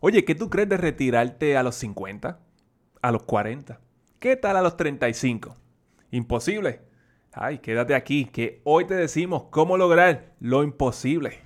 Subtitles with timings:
[0.00, 2.38] Oye, ¿qué tú crees de retirarte a los 50?
[3.02, 3.80] ¿A los 40?
[4.20, 5.56] ¿Qué tal a los 35?
[6.12, 6.82] Imposible.
[7.32, 11.38] Ay, quédate aquí, que hoy te decimos cómo lograr lo imposible.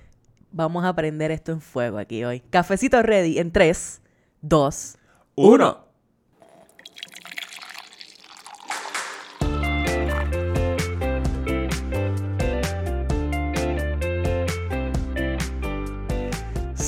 [0.50, 2.40] Vamos a prender esto en fuego aquí hoy.
[2.40, 4.02] Cafecito ready en 3,
[4.42, 4.98] 2,
[5.34, 5.91] Uno.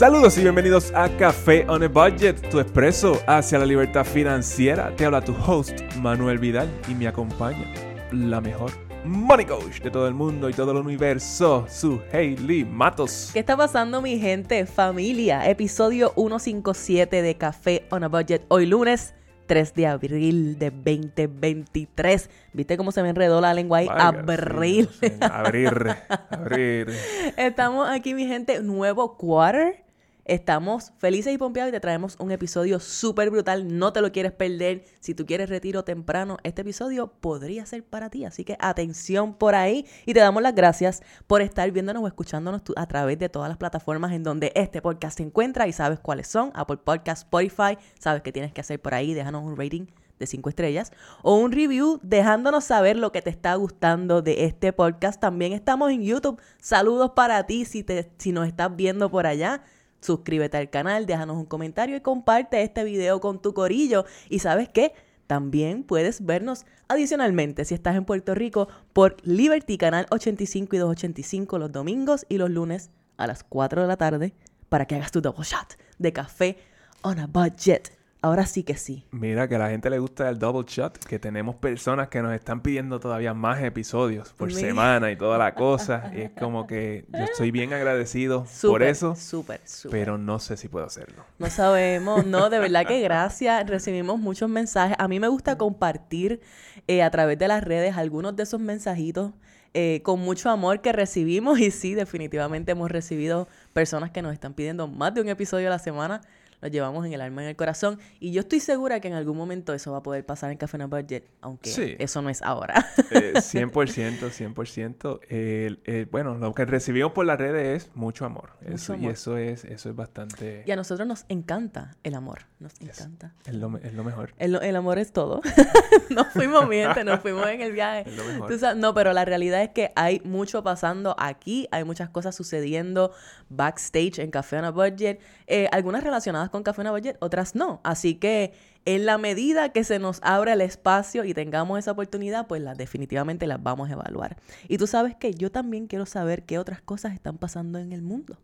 [0.04, 4.94] Saludos y bienvenidos a Café on a Budget, tu expreso hacia la libertad financiera.
[4.94, 7.72] Te habla tu host, Manuel Vidal, y me acompaña
[8.12, 8.70] la mejor
[9.06, 13.30] money coach de todo el mundo y todo el universo, su Hailey Matos.
[13.32, 14.66] ¿Qué está pasando, mi gente?
[14.66, 18.44] Familia, episodio 157 de Café on a Budget.
[18.48, 19.14] Hoy lunes
[19.46, 22.28] 3 de abril de 2023.
[22.52, 23.86] ¿Viste cómo se me enredó la lengua ahí?
[23.86, 24.86] Vaya, abril.
[25.00, 25.96] sí, sí, abrir,
[26.30, 26.92] abrir.
[27.38, 29.83] Estamos aquí, mi gente, nuevo quarter.
[30.24, 33.78] Estamos felices y pompeados y te traemos un episodio súper brutal.
[33.78, 34.84] No te lo quieres perder.
[35.00, 38.24] Si tú quieres retiro temprano, este episodio podría ser para ti.
[38.24, 39.86] Así que atención por ahí.
[40.06, 43.58] Y te damos las gracias por estar viéndonos o escuchándonos a través de todas las
[43.58, 46.52] plataformas en donde este podcast se encuentra y sabes cuáles son.
[46.54, 47.76] Apple Podcast, Spotify.
[47.98, 49.12] Sabes qué tienes que hacer por ahí.
[49.12, 49.86] Déjanos un rating
[50.18, 54.72] de 5 estrellas o un review dejándonos saber lo que te está gustando de este
[54.72, 55.20] podcast.
[55.20, 56.40] También estamos en YouTube.
[56.60, 59.62] Saludos para ti si, te, si nos estás viendo por allá.
[60.04, 64.04] Suscríbete al canal, déjanos un comentario y comparte este video con tu corillo.
[64.28, 64.92] Y sabes qué?
[65.26, 71.58] También puedes vernos adicionalmente si estás en Puerto Rico por Liberty Canal 85 y 285
[71.58, 74.34] los domingos y los lunes a las 4 de la tarde
[74.68, 76.58] para que hagas tu double shot de café
[77.00, 78.03] on a budget.
[78.24, 79.04] Ahora sí que sí.
[79.10, 82.32] Mira que a la gente le gusta el double shot, que tenemos personas que nos
[82.32, 84.60] están pidiendo todavía más episodios por Mira.
[84.60, 86.10] semana y toda la cosa.
[86.16, 89.90] Y es como que yo estoy bien agradecido por eso, Súper, súper.
[89.90, 91.22] pero no sé si puedo hacerlo.
[91.38, 93.66] No sabemos, no, de verdad que gracias.
[93.68, 94.96] Recibimos muchos mensajes.
[94.98, 96.40] A mí me gusta compartir
[96.88, 99.32] eh, a través de las redes algunos de esos mensajitos
[99.74, 101.58] eh, con mucho amor que recibimos.
[101.58, 105.70] Y sí, definitivamente hemos recibido personas que nos están pidiendo más de un episodio a
[105.70, 106.22] la semana.
[106.64, 107.98] Los llevamos en el alma y en el corazón.
[108.20, 110.78] Y yo estoy segura que en algún momento eso va a poder pasar en Café
[110.78, 111.94] No Budget, aunque Sí.
[111.98, 112.86] eso no es ahora.
[113.10, 115.20] Eh, 100%, 100%.
[115.28, 118.50] El- el- bueno, lo que recibimos por las redes es mucho amor.
[118.62, 119.12] Eso, Y amor.
[119.12, 120.64] eso es, eso es bastante...
[120.66, 122.46] y a nosotros nos encanta el amor.
[122.60, 123.34] Nos encanta.
[123.44, 124.32] Es lo, es lo mejor.
[124.38, 125.42] El, el amor es todo.
[126.08, 128.08] nos fuimos, mi gente, nos fuimos en el viaje.
[128.08, 128.50] Es lo mejor.
[128.50, 132.34] Tú sabes- no, pero la realidad es que hay mucho pasando aquí, hay muchas cosas
[132.34, 133.12] sucediendo
[133.50, 137.80] backstage en Café on a Budget, eh, algunas relacionadas con Café Budget, otras no.
[137.82, 138.52] Así que
[138.84, 142.78] en la medida que se nos abra el espacio y tengamos esa oportunidad, pues las
[142.78, 144.36] definitivamente las vamos a evaluar.
[144.68, 148.02] Y tú sabes que yo también quiero saber qué otras cosas están pasando en el
[148.02, 148.38] mundo.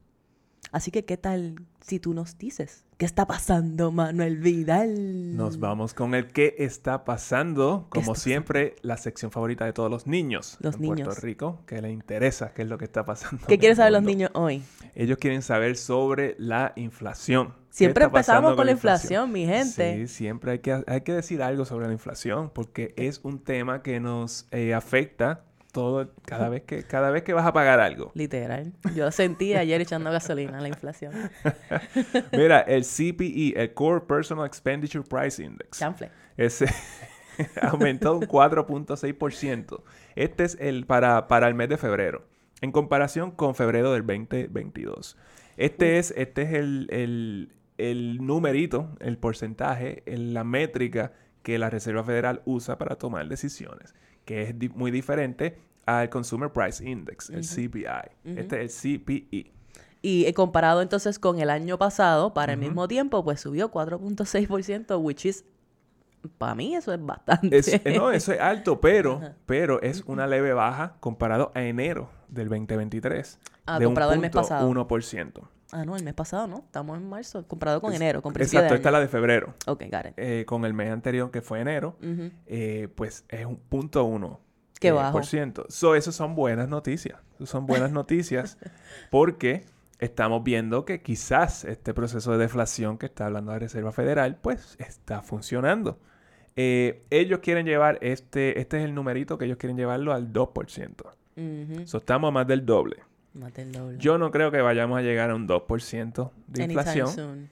[0.73, 5.37] Así que, ¿qué tal si tú nos dices qué está pasando, Manuel Vidal?
[5.37, 7.87] Nos vamos con el qué está pasando.
[7.93, 11.21] ¿Qué Como está siempre, la sección favorita de todos los niños Los en Puerto.
[11.21, 13.47] Rico, que les interesa qué es lo que está pasando.
[13.47, 14.65] ¿Qué en quieren saber los niños hoy?
[14.97, 17.60] Ellos quieren saber sobre la inflación.
[17.71, 19.95] ¿Qué Siempre empezamos con la inflación, mi gente.
[19.95, 23.83] Sí, siempre hay que, hay que decir algo sobre la inflación porque es un tema
[23.83, 28.11] que nos eh, afecta todo cada vez que cada vez que vas a pagar algo.
[28.15, 28.73] Literal.
[28.95, 31.13] Yo sentí ayer echando gasolina la inflación.
[32.33, 36.11] Mira, el CPE, el Core Personal Expenditure Price Index, Chanfle.
[36.37, 36.67] ese
[37.63, 39.83] aumentó un 4.6%.
[40.17, 42.27] Este es el para, para el mes de febrero,
[42.61, 45.17] en comparación con febrero del 2022.
[45.57, 47.53] Este es, este es el, el,
[47.89, 53.95] el numerito, el porcentaje, el- la métrica que la Reserva Federal usa para tomar decisiones,
[54.25, 58.11] que es di- muy diferente al Consumer Price Index, el CPI.
[58.37, 59.53] Este es el CPE.
[60.03, 64.99] Y eh, comparado entonces con el año pasado, para el mismo tiempo, pues subió 4.6%,
[65.01, 65.45] which is,
[66.39, 67.57] para mí eso es bastante.
[67.59, 69.35] Es- eh, no, eso es alto, pero, Ajá.
[69.47, 73.39] pero es una leve baja comparado a enero del 2023.
[73.67, 74.69] Ah, de un comparado al mes pasado.
[74.69, 75.49] 1%.
[75.73, 76.59] Ah, no, el mes pasado no.
[76.59, 79.09] Estamos en marzo, comparado con Es- enero, con principio Exacto, de esta es la de
[79.09, 79.55] febrero.
[79.67, 80.13] Ok, got it.
[80.17, 81.97] Eh, con el mes anterior, que fue enero,
[82.47, 84.41] eh, pues es un punto uno.
[84.81, 85.13] Qué eh, bajo.
[85.13, 85.67] Por ciento.
[85.69, 87.19] So, eso son buenas noticias.
[87.37, 88.59] Eso son buenas noticias
[89.11, 89.65] porque
[89.99, 94.77] estamos viendo que quizás este proceso de deflación que está hablando la Reserva Federal, pues
[94.79, 95.99] está funcionando.
[96.57, 101.05] Eh, ellos quieren llevar este, este es el numerito que ellos quieren llevarlo al 2%.
[101.37, 101.87] Ujú.
[101.87, 102.97] So, estamos a más del doble.
[103.35, 103.99] Más del doble.
[103.99, 107.09] Yo no creo que vayamos a llegar a un 2% de inflación.
[107.09, 107.51] soon.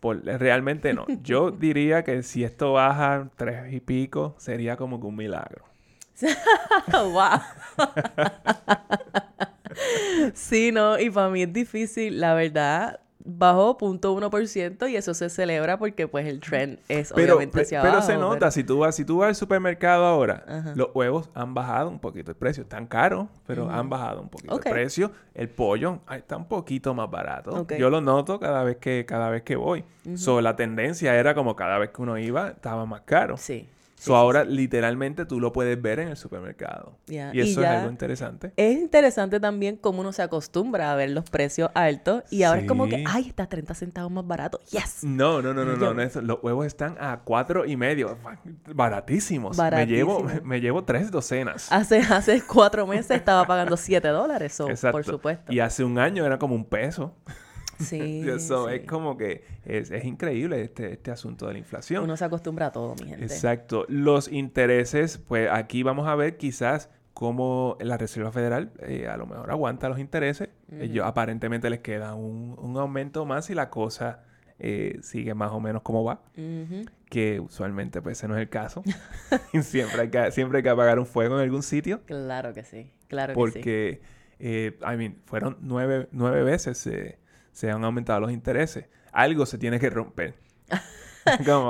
[0.00, 1.06] Por- realmente no.
[1.22, 5.64] Yo diría que si esto baja tres y pico, sería como que un milagro.
[6.92, 7.40] wow.
[10.34, 13.00] sí, no, y para mí es difícil, la verdad.
[13.36, 17.94] Bajó 0.1% y eso se celebra porque pues el trend es Pero, obviamente hacia pero
[17.94, 18.06] abajo.
[18.06, 20.72] se nota, si tú vas, si tú vas al supermercado ahora, Ajá.
[20.74, 22.62] los huevos han bajado un poquito el precio.
[22.62, 25.12] Están caros, pero han bajado un poquito el precio.
[25.34, 27.66] El pollo está un poquito más barato.
[27.78, 29.84] Yo lo noto cada vez que, cada vez que voy.
[30.16, 33.36] So, la tendencia era como cada vez que uno iba, estaba más caro.
[33.36, 33.68] Sí.
[34.00, 36.96] So, ahora literalmente tú lo puedes ver en el supermercado.
[37.06, 38.52] Y y eso es algo interesante.
[38.56, 42.66] Es interesante también cómo uno se acostumbra a ver los precios altos y ahora es
[42.66, 44.58] como que, ay, está 30 centavos más barato.
[44.70, 45.04] ¡Yes!
[45.04, 48.16] No, no, no, no, no, no, los huevos están a cuatro y medio,
[48.74, 49.58] baratísimos.
[49.58, 51.70] Me llevo, me llevo tres docenas.
[51.70, 55.52] Hace, hace cuatro meses estaba pagando 7 dólares, so, por supuesto.
[55.52, 57.14] Y hace un año era como un peso.
[57.80, 58.54] Sí, sí.
[58.72, 62.04] es como que es, es increíble este, este asunto de la inflación.
[62.04, 63.24] Uno se acostumbra a todo, mi gente.
[63.24, 63.86] Exacto.
[63.88, 69.26] Los intereses, pues aquí vamos a ver quizás cómo la Reserva Federal eh, a lo
[69.26, 70.48] mejor aguanta los intereses.
[70.70, 74.24] Ellos aparentemente les queda un, un aumento más y la cosa
[74.62, 76.22] eh, sigue más o menos como va.
[77.08, 78.82] Que usualmente pues ese no es el caso.
[79.62, 82.02] siempre, hay que, siempre hay que apagar un fuego en algún sitio.
[82.04, 83.34] Claro que sí, claro que sí.
[83.34, 84.02] Porque,
[84.38, 87.18] eh, I mean, fueron nueve, nueve veces eh,
[87.60, 88.86] se han aumentado los intereses.
[89.12, 90.34] Algo se tiene que romper.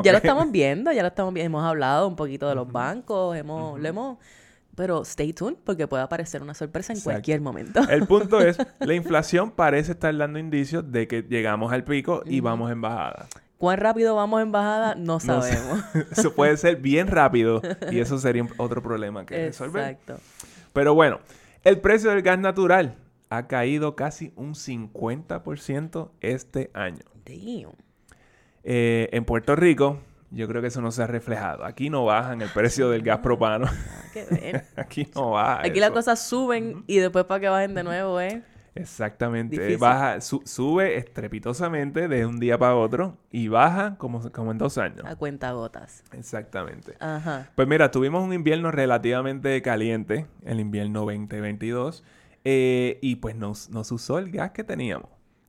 [0.05, 1.59] Ya lo estamos viendo, ya lo estamos viendo.
[1.59, 4.19] Hemos hablado un poquito de los bancos, hemos, lo hemos...
[4.77, 7.15] Pero stay tuned porque puede aparecer una sorpresa en Exacto.
[7.15, 7.81] cualquier momento.
[7.91, 12.39] El punto es, la inflación parece estar dando indicios de que llegamos al pico y
[12.39, 13.27] vamos en bajada.
[13.59, 14.95] ¿Cuán rápido vamos en bajada?
[14.95, 15.85] No sabemos.
[16.13, 17.61] Eso puede ser bien rápido
[17.91, 19.83] y eso sería otro problema que resolver.
[19.83, 20.23] Exacto.
[20.73, 21.19] Pero bueno,
[21.65, 22.95] el precio del gas natural
[23.31, 27.05] ha caído casi un 50% este año.
[27.25, 27.73] Damn.
[28.63, 30.01] Eh, en Puerto Rico,
[30.31, 31.65] yo creo que eso no se ha reflejado.
[31.65, 33.67] Aquí no bajan el precio del gas propano.
[34.31, 34.65] Ver.
[34.77, 35.63] Aquí no baja.
[35.65, 38.43] Aquí las cosas suben y después para que bajen de nuevo, ¿eh?
[38.75, 39.57] Exactamente.
[39.57, 39.79] Difícil.
[39.79, 44.79] Baja, su- sube estrepitosamente de un día para otro y baja como, como en dos
[44.79, 45.05] años.
[45.07, 46.05] A cuenta gotas.
[46.13, 46.95] Exactamente.
[47.01, 47.49] Ajá.
[47.57, 52.05] Pues mira, tuvimos un invierno relativamente caliente, el invierno 2022,
[52.45, 55.09] eh, y pues nos, nos usó el gas que teníamos.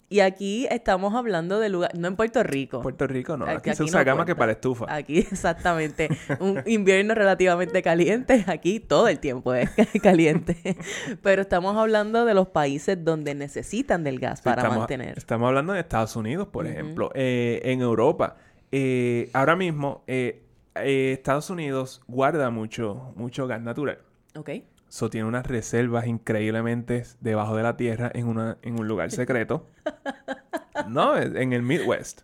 [0.10, 2.82] Y aquí estamos hablando de lugar, no en Puerto Rico.
[2.82, 4.94] Puerto Rico no, Aquí- aquí, se usa no gama que para estufa.
[4.94, 6.10] Aquí, exactamente.
[6.42, 8.44] Un invierno relativamente caliente.
[8.48, 9.70] Aquí todo el tiempo es
[10.04, 10.76] caliente.
[11.22, 15.18] Pero estamos hablando de los países donde necesitan del gas Sí, para estamos, mantener.
[15.18, 17.10] Estamos hablando de Estados Unidos, por ejemplo.
[17.16, 18.36] Eh, en Europa,
[18.74, 20.44] eh, ahora mismo, eh,
[20.76, 24.00] Estados Unidos guarda mucho, mucho gas natural.
[24.36, 24.50] Ok.
[24.92, 29.66] So, tiene unas reservas increíblemente debajo de la tierra en, una, en un lugar secreto.
[30.90, 32.24] no, en el Midwest.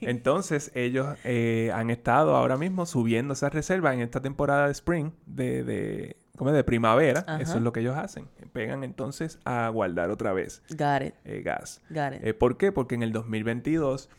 [0.00, 5.12] Entonces, ellos eh, han estado ahora mismo subiendo esas reservas en esta temporada de spring,
[5.26, 6.56] de, de, ¿cómo es?
[6.56, 7.24] de primavera.
[7.38, 8.26] Eso es lo que ellos hacen.
[8.52, 11.14] Pegan entonces a guardar otra vez Got it.
[11.24, 11.80] eh, gas.
[11.90, 12.24] Got it.
[12.24, 12.72] Eh, ¿Por qué?
[12.72, 14.10] Porque en el 2022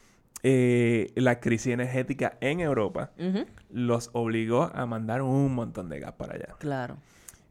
[0.44, 3.12] eh, la crisis energética en Europa
[3.70, 6.56] los obligó a mandar un montón de gas para allá.
[6.58, 6.96] Claro.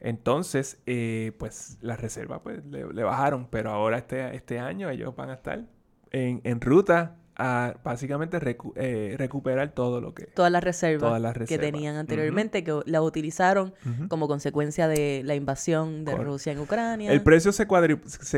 [0.01, 5.15] Entonces, eh, pues las reservas pues, le, le bajaron, pero ahora este, este año ellos
[5.15, 5.63] van a estar
[6.11, 10.25] en, en ruta a básicamente recu- eh, recuperar todo lo que...
[10.27, 11.71] Todas las reservas, Todas las que reservas.
[11.73, 13.73] tenían anteriormente, que las utilizaron
[14.09, 16.33] como consecuencia de la invasión de Correcto.
[16.33, 17.13] Rusia en Ucrania.
[17.13, 17.67] El precio se,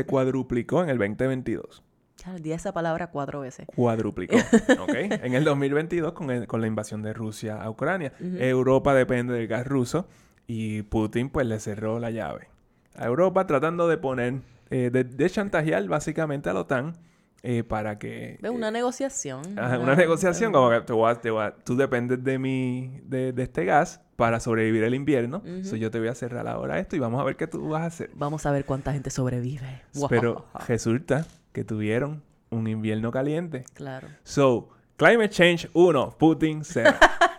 [0.05, 1.83] cuadruplicó en el 2022.
[2.23, 3.65] Ya, di esa palabra cuatro veces.
[3.75, 4.35] Cuadruplicó,
[4.81, 4.93] ¿ok?
[4.93, 8.13] En el 2022 con, el- con la invasión de Rusia a Ucrania.
[8.21, 10.07] Europa depende del gas ruso
[10.47, 12.47] y Putin pues le cerró la llave.
[12.95, 14.35] A Europa tratando de poner,
[14.69, 16.93] eh, de, de chantajear básicamente a la OTAN
[17.41, 18.37] eh, para que...
[18.49, 19.41] Una eh, negociación.
[19.59, 22.39] ajá, Ah, una negociación como que te voy a- te voy a- tú dependes de
[22.39, 25.37] mi, de, de este gas para sobrevivir el invierno.
[25.39, 25.63] Ujú.
[25.65, 27.81] So, yo te voy a cerrar ahora esto y vamos a ver qué tú vas
[27.81, 28.11] a hacer.
[28.15, 29.81] Vamos a ver cuánta gente sobrevive.
[30.07, 33.63] Pero resulta que tuvieron un invierno caliente.
[33.73, 34.07] Claro.
[34.23, 36.91] So, climate change 1, Putin 0.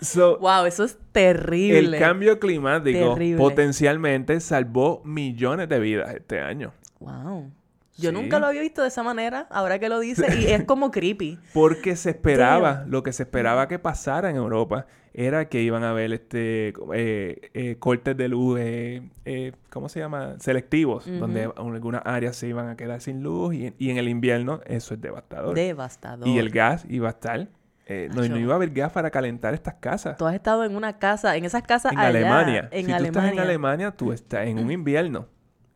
[0.00, 1.78] so, Wow, eso es terrible.
[1.78, 3.38] el cambio climático Terrible.
[3.38, 6.72] potencialmente salvó millones de vidas este año.
[7.00, 7.50] Wow.
[7.96, 8.14] Yo Sí.
[8.14, 11.38] nunca lo había visto de esa manera, ahora que lo dice, y es como creepy.
[11.52, 15.90] Porque se esperaba, lo que se esperaba que pasara en Europa era que iban a
[15.90, 20.36] haber este eh, eh, cortes de luz, eh, ¿cómo se llama?
[20.38, 24.60] Selectivos, donde algunas áreas se iban a quedar sin luz y, y en el invierno
[24.66, 25.56] eso es devastador.
[25.56, 26.28] Devastador.
[26.28, 27.48] Y el gas iba a estar,
[27.90, 30.18] eh, no, no iba a haber gas para calentar estas casas.
[30.18, 32.68] Tú has estado en una casa, en esas casas En allá, Alemania.
[32.70, 35.26] En si tú estás en Alemania, tú estás en un invierno.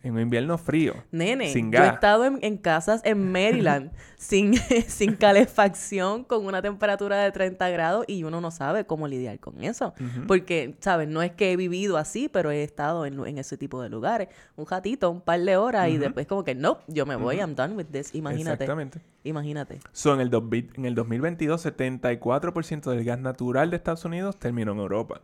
[0.03, 0.95] En un invierno frío.
[1.11, 4.55] Nene, Sin yo he estado en, en casas en Maryland sin,
[4.89, 9.63] sin calefacción, con una temperatura de 30 grados y uno no sabe cómo lidiar con
[9.63, 9.95] eso.
[10.27, 11.09] Porque, ¿sabes?
[11.09, 14.29] No es que he vivido así, pero he estado en, en ese tipo de lugares.
[14.57, 17.55] Un ratito, un par de horas y después como que, no, yo me voy, I'm
[17.55, 18.15] done with this.
[18.15, 18.65] Imagínate.
[18.65, 19.01] Exactamente.
[19.25, 19.79] Imagínate.
[19.93, 24.73] So, en, el 2000 en el 2022, 74% del gas natural de Estados Unidos terminó
[24.73, 25.21] en Europa.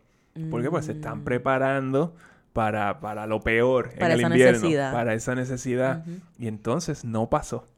[0.50, 0.70] ¿Por qué?
[0.70, 2.14] Pues se están preparando
[2.58, 4.52] para, para lo peor Para en el esa invierno.
[4.54, 4.92] necesidad.
[4.92, 6.04] Para esa necesidad.
[6.40, 7.68] Y entonces no pasó.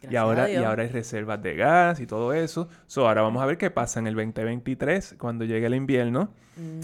[0.00, 2.68] y Gracias ahora, y ahora hay reservas de gas y todo eso.
[2.86, 6.28] So, ahora vamos a ver qué pasa en el 2023 cuando llegue el invierno.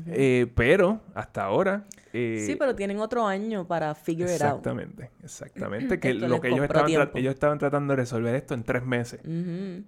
[0.08, 1.84] Eh, pero hasta ahora...
[2.14, 4.58] eh, Sí, pero tienen otro año para figure it out.
[4.58, 5.98] Exactamente, exactamente.
[6.00, 9.20] Que Esto lo que ellos estaban, ellos estaban tratando de resolver esto en tres meses.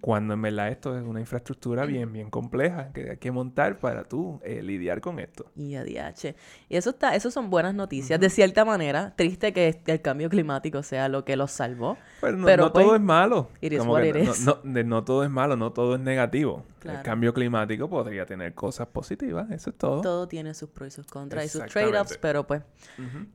[0.01, 4.05] Cuando en verdad esto es una infraestructura bien, bien compleja que hay que montar para
[4.05, 5.47] tú eh, lidiar con esto.
[5.55, 6.35] Y a DH.
[6.69, 8.19] Y eso está, eso son buenas noticias.
[8.21, 11.97] De cierta manera, triste que este- el cambio climático sea lo que los salvó.
[12.21, 13.49] Pero no, Pero, no pues, todo es malo.
[13.61, 14.45] it is what it no, is.
[14.45, 16.65] no- de- no todo es malo, no todo es negativo.
[16.81, 16.99] Claro.
[16.99, 20.01] El cambio climático podría tener cosas positivas, eso es todo.
[20.03, 21.91] Todo tiene sus pros y sus contras y sus Exactamente.
[22.21, 22.63] Pero pues,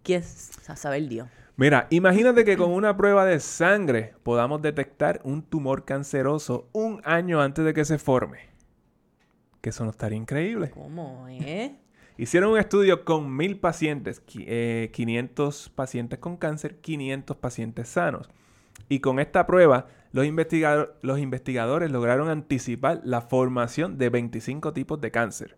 [0.04, 1.28] ¿quién sa- sabe el Dios?
[1.58, 7.42] Mira, imagínate que con una prueba de sangre podamos detectar un tumor canceroso un año
[7.42, 8.50] antes de que se forme.
[9.62, 10.72] Que eso no estaría increíble.
[10.72, 11.76] ¿Cómo, eh?
[12.18, 18.30] Hicieron un estudio con mil pacientes, eh, 500 pacientes con cáncer, 500 pacientes sanos.
[18.90, 20.26] Y con esta prueba, los,
[21.02, 25.58] los investigadores lograron anticipar la formación de 25 tipos de cáncer.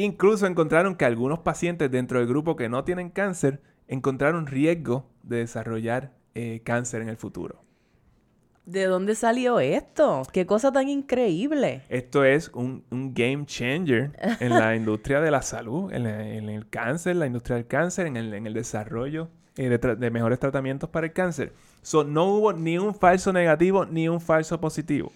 [0.00, 5.38] Incluso encontraron que algunos pacientes dentro del grupo que no tienen cáncer encontraron riesgo de
[5.38, 7.64] desarrollar eh, cáncer en el futuro.
[8.64, 10.22] ¿De dónde salió esto?
[10.32, 11.82] ¡Qué cosa tan increíble!
[11.88, 16.48] Esto es un, un game changer en la industria de la salud, en, la- en
[16.48, 20.10] el cáncer, la industria del cáncer, en el, en el desarrollo eh, de, tra- de
[20.12, 21.54] mejores tratamientos para el cáncer.
[21.82, 25.10] So, no hubo ni un falso negativo ni un falso positivo.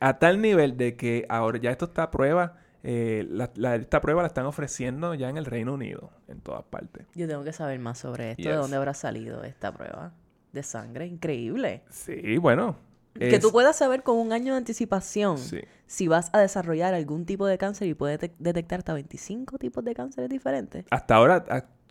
[0.00, 4.00] A tal nivel de que ahora ya esto está a prueba, eh, la- la- esta
[4.00, 7.06] prueba la están ofreciendo ya en el Reino Unido, en todas partes.
[7.14, 8.48] Yo tengo que saber más sobre esto.
[8.48, 10.12] ¿De dónde habrá salido esta prueba
[10.52, 11.06] de sangre?
[11.06, 11.82] Increíble.
[11.90, 12.76] Sí, bueno.
[13.14, 15.60] Que es- tú puedas saber con un año de anticipación Sí.
[15.86, 19.84] si vas a desarrollar algún tipo de cáncer y puedes de- detectar hasta 25 tipos
[19.84, 20.84] de cánceres diferentes.
[20.90, 21.44] Hasta ahora,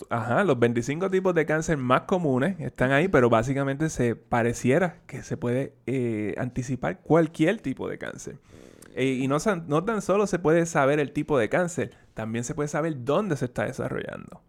[0.10, 5.22] ajá, los 25 tipos de cáncer más comunes están ahí, pero básicamente se pareciera que
[5.22, 8.38] se puede eh, anticipar cualquier tipo de cáncer.
[8.96, 12.56] Eh, y no, no tan solo se puede saber el tipo de cáncer, también se
[12.56, 14.42] puede saber dónde se está desarrollando.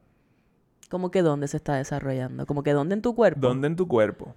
[0.89, 2.47] ¿Cómo que dónde se está desarrollando?
[2.47, 3.41] ¿Como que dónde en tu cuerpo?
[3.41, 4.35] ¿Dónde en tu cuerpo?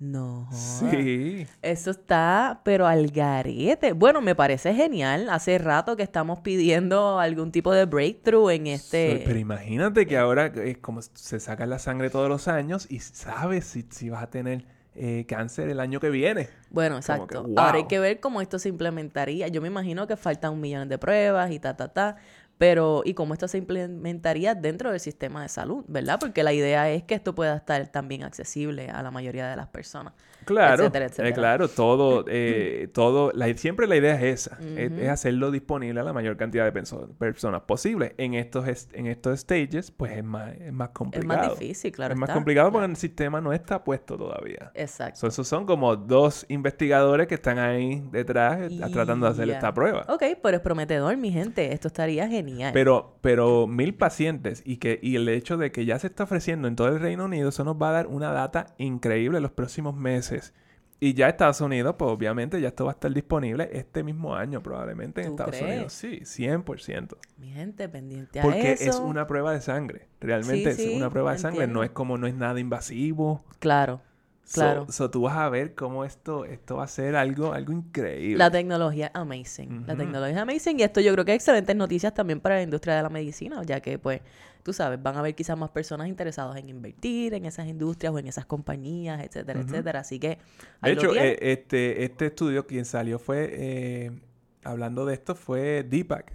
[0.00, 0.48] No.
[0.50, 1.46] Sí.
[1.62, 3.92] Eso está, pero al garete.
[3.92, 5.28] Bueno, me parece genial.
[5.30, 9.22] Hace rato que estamos pidiendo algún tipo de breakthrough en este...
[9.24, 13.64] Pero imagínate que ahora es como se saca la sangre todos los años y sabes
[13.64, 16.48] si, si vas a tener eh, cáncer el año que viene.
[16.70, 17.44] Bueno, que, exacto.
[17.44, 17.58] wow.
[17.58, 19.48] Ahora hay que ver cómo esto se implementaría.
[19.48, 22.16] Yo me imagino que faltan un millón de pruebas y ta, ta, ta.
[22.58, 26.18] Pero, y cómo esto se implementaría dentro del sistema de salud, ¿verdad?
[26.20, 29.66] Porque la idea es que esto pueda estar también accesible a la mayoría de las
[29.66, 30.12] personas.
[30.44, 35.08] Claro, etcétera, eh, claro, todo, eh, todo, la- siempre la idea es esa, es, es
[35.08, 38.14] hacerlo disponible a la mayor cantidad de personas posible.
[38.18, 41.50] En estos, est- en estos stages, pues es más, es más Es complicado.
[41.50, 44.70] más difícil, claro es más complicado porque el sistema no está puesto todavía.
[44.74, 45.20] Exacto.
[45.20, 49.72] So, esos son como dos investigadores que están ahí detrás eh, tratando de hacer esta
[49.74, 50.04] prueba.
[50.08, 51.72] Ok, pero es prometedor, mi gente.
[51.72, 52.72] Esto estaría genial.
[52.72, 56.68] Pero, pero mil pacientes y que y el hecho de que ya se está ofreciendo
[56.68, 59.52] en todo el Reino Unido, eso nos va a dar una data increíble en los
[59.52, 60.31] próximos meses.
[61.00, 64.62] Y ya Estados Unidos, pues obviamente ya esto va a estar disponible este mismo año
[64.62, 65.72] probablemente en ¿Tú Estados crees?
[65.74, 65.92] Unidos.
[65.94, 67.16] Sí, 100%.
[67.38, 68.90] Mi gente, pendiente a Porque eso.
[68.90, 70.06] es una prueba de sangre.
[70.20, 71.64] Realmente Sí, es sí, una prueba de sangre.
[71.64, 71.80] entiendo.
[71.80, 73.44] No es como, no es nada invasivo.
[73.58, 74.00] Claro,
[74.44, 74.86] So- claro.
[74.90, 78.38] So, tú vas a ver cómo esto, esto va a ser algo, algo increíble.
[78.38, 79.84] La tecnología es amazing.
[79.88, 80.78] La tecnología es amazing.
[80.78, 83.60] Y esto yo creo que es excelentes noticias también para la industria de la medicina,
[83.64, 84.20] ya que, pues,
[84.62, 88.18] tú sabes, van a haber quizás más personas interesadas en invertir en esas industrias o
[88.18, 90.00] en esas compañías, etcétera, etcétera.
[90.00, 90.38] Así que,
[90.82, 94.10] De hecho, eh, este, este estudio, quien salió fue, eh,
[94.64, 96.30] hablando de esto, fue Deepak.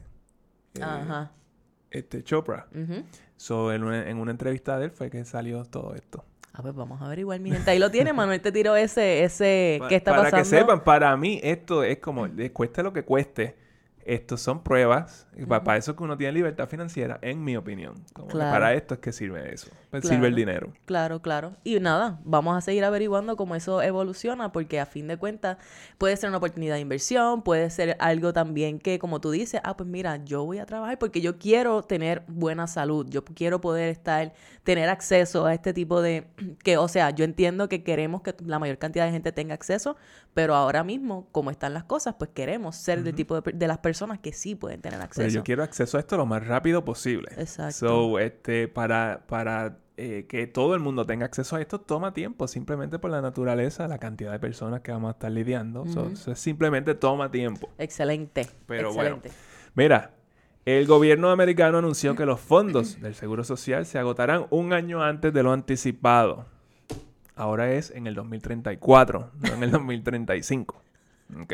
[0.75, 1.31] eh, Ajá.
[1.89, 2.67] Este Chopra.
[2.75, 3.03] Ujú.
[3.37, 6.25] So, en una, en una entrevista de él fue que salió todo esto.
[6.53, 7.69] Ah, pues vamos a averiguar, mi gente.
[7.69, 10.43] Ahí lo tiene, Manuel te tiró ese, ese, Pa- ¿qué está para pasando?
[10.43, 13.55] que sepan, para mí esto es como, cueste lo que cueste,
[14.07, 15.27] Estos son pruebas.
[15.49, 17.95] Para eso es que uno tiene libertad financiera, en mi opinión.
[18.13, 18.51] Como que Claro.
[18.51, 19.67] para esto es que sirve eso.
[19.91, 20.15] Pues Claro.
[20.15, 20.71] Sirve el dinero.
[20.85, 21.51] Claro, claro.
[21.65, 25.57] Y nada, vamos a seguir averiguando cómo eso evoluciona, porque a fin de cuentas
[25.97, 29.75] puede ser una oportunidad de inversión, puede ser algo también que, como tú dices, ah,
[29.75, 33.89] pues mira, yo voy a trabajar porque yo quiero tener buena salud, yo quiero poder
[33.89, 34.33] estar,
[34.63, 36.27] tener acceso a este tipo de,
[36.63, 39.97] que, o sea, yo entiendo que queremos que la mayor cantidad de gente tenga acceso,
[40.33, 43.79] pero ahora mismo, como están las cosas, pues queremos ser del tipo de, de las
[43.79, 45.29] personas que sí pueden tener Pero acceso.
[45.29, 47.29] yo quiero acceso a esto lo más rápido posible.
[47.37, 47.73] Exacto.
[47.73, 52.47] So, este, para, para eh, que todo el mundo tenga acceso a esto, toma tiempo,
[52.47, 55.85] simplemente por la naturaleza, la cantidad de personas que vamos a estar lidiando.
[55.87, 57.69] So, simplemente toma tiempo.
[57.77, 58.47] Excelente.
[58.67, 59.19] Pero bueno.
[59.73, 60.11] Mira,
[60.65, 65.33] el gobierno americano anunció que los fondos del Seguro Social se agotarán un año antes
[65.33, 66.45] de lo anticipado.
[67.35, 70.81] Ahora es en el 2034, no en el 2035.
[71.41, 71.53] ¿Ok?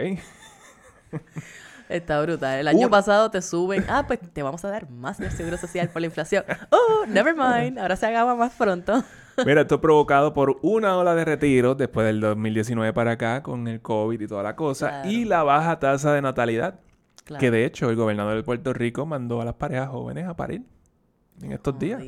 [1.94, 2.60] Está brutal.
[2.60, 5.90] El año pasado te suben, ah, pues te vamos a dar más del seguro social
[5.90, 6.44] por la inflación.
[6.72, 9.04] Oh, never mind, ahora se acaba más pronto.
[9.46, 13.68] Mira, esto es provocado por una ola de retiro después del 2019 para acá con
[13.68, 15.10] el COVID y toda la cosa Claro.
[15.12, 16.80] y la baja tasa de natalidad.
[17.26, 17.40] Claro.
[17.40, 20.64] Que de hecho el gobernador de Puerto Rico mandó a las parejas jóvenes a parir
[21.42, 22.02] en estos días.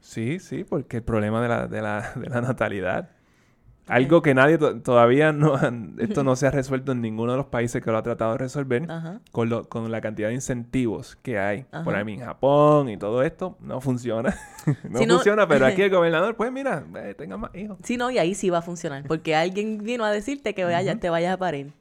[0.00, 3.10] Sí, sí, porque el problema de la, de la, de la natalidad.
[3.90, 5.58] Algo que nadie to- todavía no
[5.98, 8.38] esto no se ha resuelto en ninguno de los países que lo ha tratado de
[8.38, 9.20] resolver Ajá.
[9.32, 13.22] con, lo- con la cantidad de incentivos que hay por ahí en Japón y todo
[13.22, 14.34] esto no funciona
[14.88, 17.96] no Si no- funciona pero aquí el gobernador pues mira eh, tenga más hijos Sí,
[17.96, 21.10] no, y ahí sí va a funcionar, porque alguien vino a decirte que vaya, te
[21.10, 21.72] vayas a parir.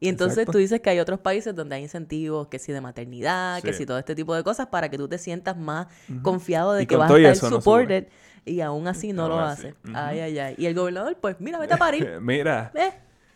[0.00, 0.52] Y entonces Exacto.
[0.52, 3.78] tú dices que hay otros países donde hay incentivos, que si de maternidad, que Sí.
[3.80, 5.88] si todo este tipo de cosas, para que tú te sientas más
[6.22, 8.06] confiado de Y que vas a estar eso no supported.
[8.48, 9.68] Y aún así no lo así.
[9.68, 9.74] hace.
[9.94, 10.54] Ay, ay, ay.
[10.58, 12.18] Y el gobernador, pues, mira, vete a parir.
[12.20, 12.90] mira Eh,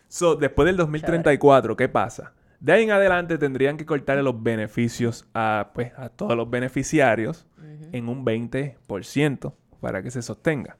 [0.09, 2.33] so, después del 2034 ¿qué pasa?
[2.61, 7.47] de ahí en adelante tendrían que cortarle los beneficios a pues a todos los beneficiarios
[7.93, 10.77] en un 20% para que se sostenga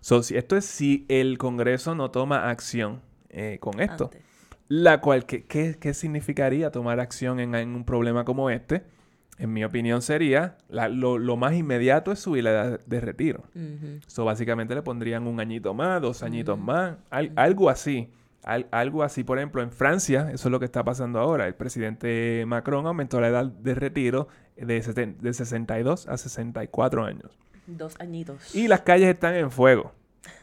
[0.00, 4.04] So, si- esto es si el Congreso no toma acción eh, con esto.
[4.04, 4.22] antes.
[4.68, 8.84] La cual, ¿qué, qué, qué significaría tomar acción en, en un problema como este?
[9.38, 13.44] En mi opinión sería, la- lo, lo más inmediato es subir la edad de retiro.
[13.54, 13.98] Ujú.
[14.06, 18.08] So, básicamente le pondrían un añito más, dos añitos más, al- algo así.
[18.44, 21.46] Al- algo así, por ejemplo, en Francia, eso es lo que está pasando ahora.
[21.48, 27.36] El presidente Macron aumentó la edad de retiro de, seten- de 62 a 64 años.
[27.66, 28.54] Dos añitos.
[28.54, 29.92] Y las calles están en fuego.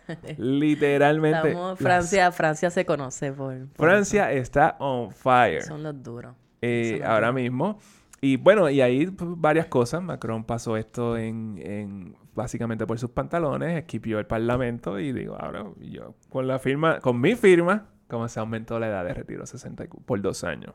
[0.38, 1.50] Literalmente.
[1.50, 5.62] Estamos- las- Francia, Francia se conoce por, por Francia está on fire.
[5.63, 6.36] Son los duros.
[6.62, 7.41] eh, Son los ahora duros.
[7.41, 7.79] mismo.
[8.23, 10.01] Y bueno, y ahí pues, varias cosas.
[10.03, 15.65] Macron pasó esto en, en- básicamente por sus pantalones, esquipió el parlamento y digo, ahora
[15.79, 19.47] yo con la firma, con mi firma, como se aumentó la edad de retiro a
[19.47, 20.73] 60 y cu- por dos años.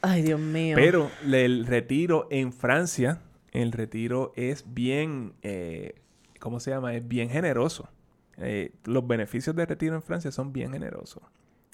[0.00, 0.76] Ay, Dios mío.
[0.76, 3.20] Pero el retiro en Francia,
[3.52, 5.94] el retiro es bien, eh,
[6.40, 6.94] ¿cómo se llama?
[6.94, 7.88] Es bien generoso.
[8.38, 11.22] Eh, los beneficios de retiro en Francia son bien generosos.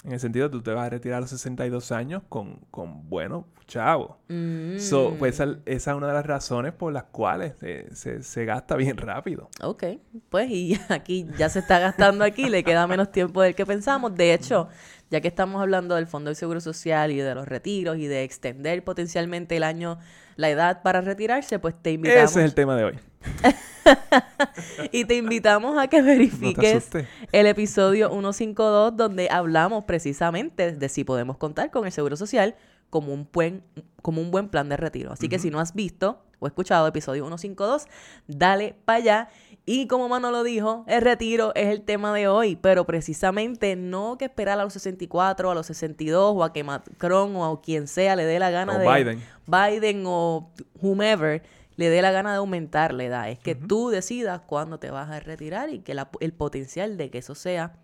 [0.05, 3.47] En el sentido, tú te vas a retirar a los 62 años con, con bueno,
[3.67, 4.17] chavo.
[4.29, 4.77] Mm.
[4.79, 8.45] So, pues esa, esa es una de las razones por las cuales se, se- se
[8.45, 9.49] gasta bien rápido.
[9.61, 9.83] Ok,
[10.29, 14.15] pues y aquí ya se está gastando aquí, le queda menos tiempo del que pensamos.
[14.15, 14.69] De hecho,
[15.11, 18.23] ya que estamos hablando del Fondo del Seguro Social y de los retiros y de
[18.23, 19.99] extender potencialmente el año,
[20.37, 22.99] la edad para retirarse, pues te invitamos Ese es el tema de hoy.
[24.91, 26.89] y te invitamos a que verifiques
[27.31, 32.55] el episodio 152 donde hablamos precisamente de si podemos contar con el Seguro Social
[32.89, 33.63] como un buen,
[34.01, 35.11] como un buen plan de retiro.
[35.11, 37.85] Así que si no has visto o escuchado episodio 152,
[38.27, 39.29] dale para allá.
[39.65, 44.25] Y como Manolo dijo, el retiro es el tema de hoy, pero precisamente no que
[44.25, 48.15] esperar a los 64, a los 62 o a que Macron o a quien sea
[48.15, 49.23] le dé la gana O de Biden.
[49.45, 50.49] Biden o
[50.81, 51.43] whomever
[51.79, 53.29] le dé la gana de aumentar la edad.
[53.29, 57.09] Es que tú decidas cuándo te vas a retirar y que la- el potencial de
[57.09, 57.77] que eso sea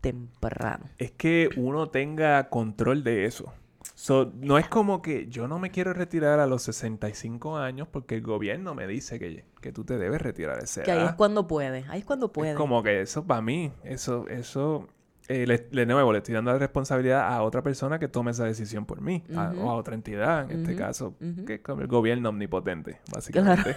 [0.00, 0.86] temprano.
[0.98, 3.52] es que uno tenga control de eso.
[3.94, 8.16] So, no es como que yo no me quiero retirar a los 65 años porque
[8.16, 11.04] el gobierno me dice que, que tú te debes retirar a esa Que ahí es
[11.04, 11.16] edad.
[11.16, 11.84] cuando puede.
[11.88, 12.50] Ahí es cuando puede.
[12.50, 14.88] Es como que eso para mí, eso, eso,
[15.28, 18.44] eh, le, de nuevo, le estoy dando la responsabilidad a otra persona que tome esa
[18.44, 21.14] decisión por mí, a- o a otra entidad, en este caso,
[21.46, 23.76] que es como el gobierno omnipotente, básicamente.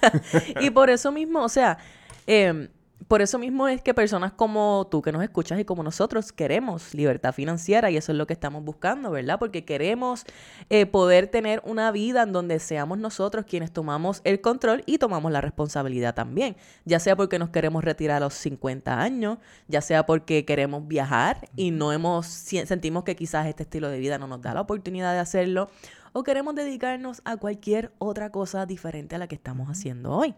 [0.60, 1.78] y por eso mismo, o sea,
[2.26, 2.68] eh,
[3.08, 6.92] por eso mismo es que personas como tú que nos escuchas y como nosotros queremos
[6.92, 9.38] libertad financiera y eso es lo que estamos buscando, ¿verdad?
[9.38, 10.24] Porque queremos
[10.70, 15.30] eh, poder tener una vida en donde seamos nosotros quienes tomamos el control y tomamos
[15.30, 19.38] la responsabilidad también, ya sea porque nos queremos retirar a los 50 años,
[19.68, 24.18] ya sea porque queremos viajar y no hemos sentimos que quizás este estilo de vida
[24.18, 25.70] no nos da la oportunidad de hacerlo
[26.12, 30.34] o queremos dedicarnos a cualquier otra cosa diferente a la que estamos haciendo hoy.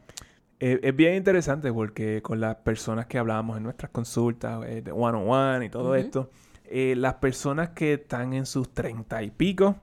[0.60, 4.90] Eh, es bien interesante porque con las personas que hablábamos en nuestras consultas, eh, de
[4.90, 6.30] one on one y todo esto,
[6.64, 9.76] eh, las personas que están en sus treinta y pico,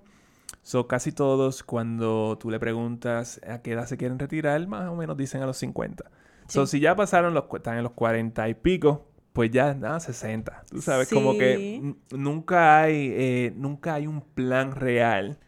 [0.63, 4.95] son casi todos cuando tú le preguntas a qué edad se quieren retirar, más o
[4.95, 6.11] menos dicen a los 50.
[6.47, 6.67] Sí.
[6.67, 10.63] si ya pasaron los, están en los cuarenta y pico, pues ya nada, 60.
[10.69, 15.39] Tú sabes, como que nunca hay, nunca hay un plan real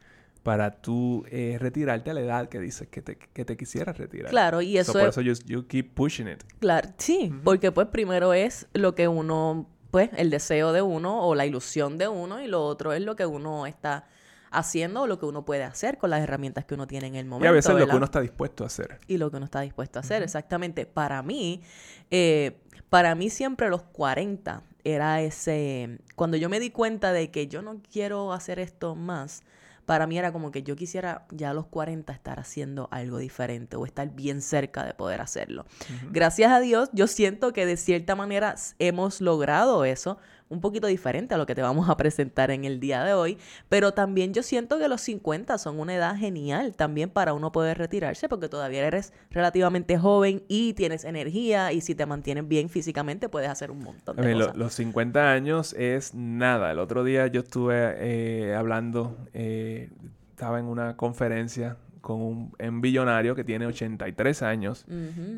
[0.48, 4.30] para tú eh, retirarte a la edad que dices que te, que te quisieras retirar.
[4.30, 6.42] Claro, y eso Por eso yo you keep pushing it.
[6.62, 11.36] Claro, sí, porque pues primero es lo que uno, pues el deseo de uno o
[11.36, 14.08] la ilusión de uno y lo otro es lo que uno está
[14.50, 17.26] haciendo o lo que uno puede hacer con las herramientas que uno tiene en el
[17.26, 17.48] momento.
[17.48, 19.02] Y a veces lo que uno está dispuesto a hacer.
[19.06, 20.86] Y lo que uno está dispuesto a hacer, exactamente.
[20.86, 21.62] Para mí,
[22.10, 27.48] eh, para mí siempre los 40 era ese, cuando yo me di cuenta de que
[27.48, 29.44] yo no quiero hacer esto más,
[29.88, 33.78] para mí era como que yo quisiera ya a los 40 estar haciendo algo diferente
[33.78, 35.66] o estar bien cerca de poder hacerlo.
[36.12, 40.18] Gracias a Dios, yo siento que de cierta manera hemos logrado eso
[40.50, 43.38] un poquito diferente a lo que te vamos a presentar en el día de hoy,
[43.70, 47.78] pero también yo siento que los 50 son una edad genial también para uno poder
[47.78, 53.30] retirarse porque todavía eres relativamente joven y tienes energía y si te mantienes bien físicamente
[53.30, 54.56] puedes hacer un montón de cosas.
[54.56, 56.72] los 50 años es nada.
[56.72, 59.90] El otro día yo estuve eh, hablando, eh,
[60.32, 64.86] estaba en una conferencia con un, billonario que tiene 83 años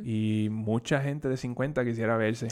[0.03, 2.49] y mucha gente de 50 quisiera verse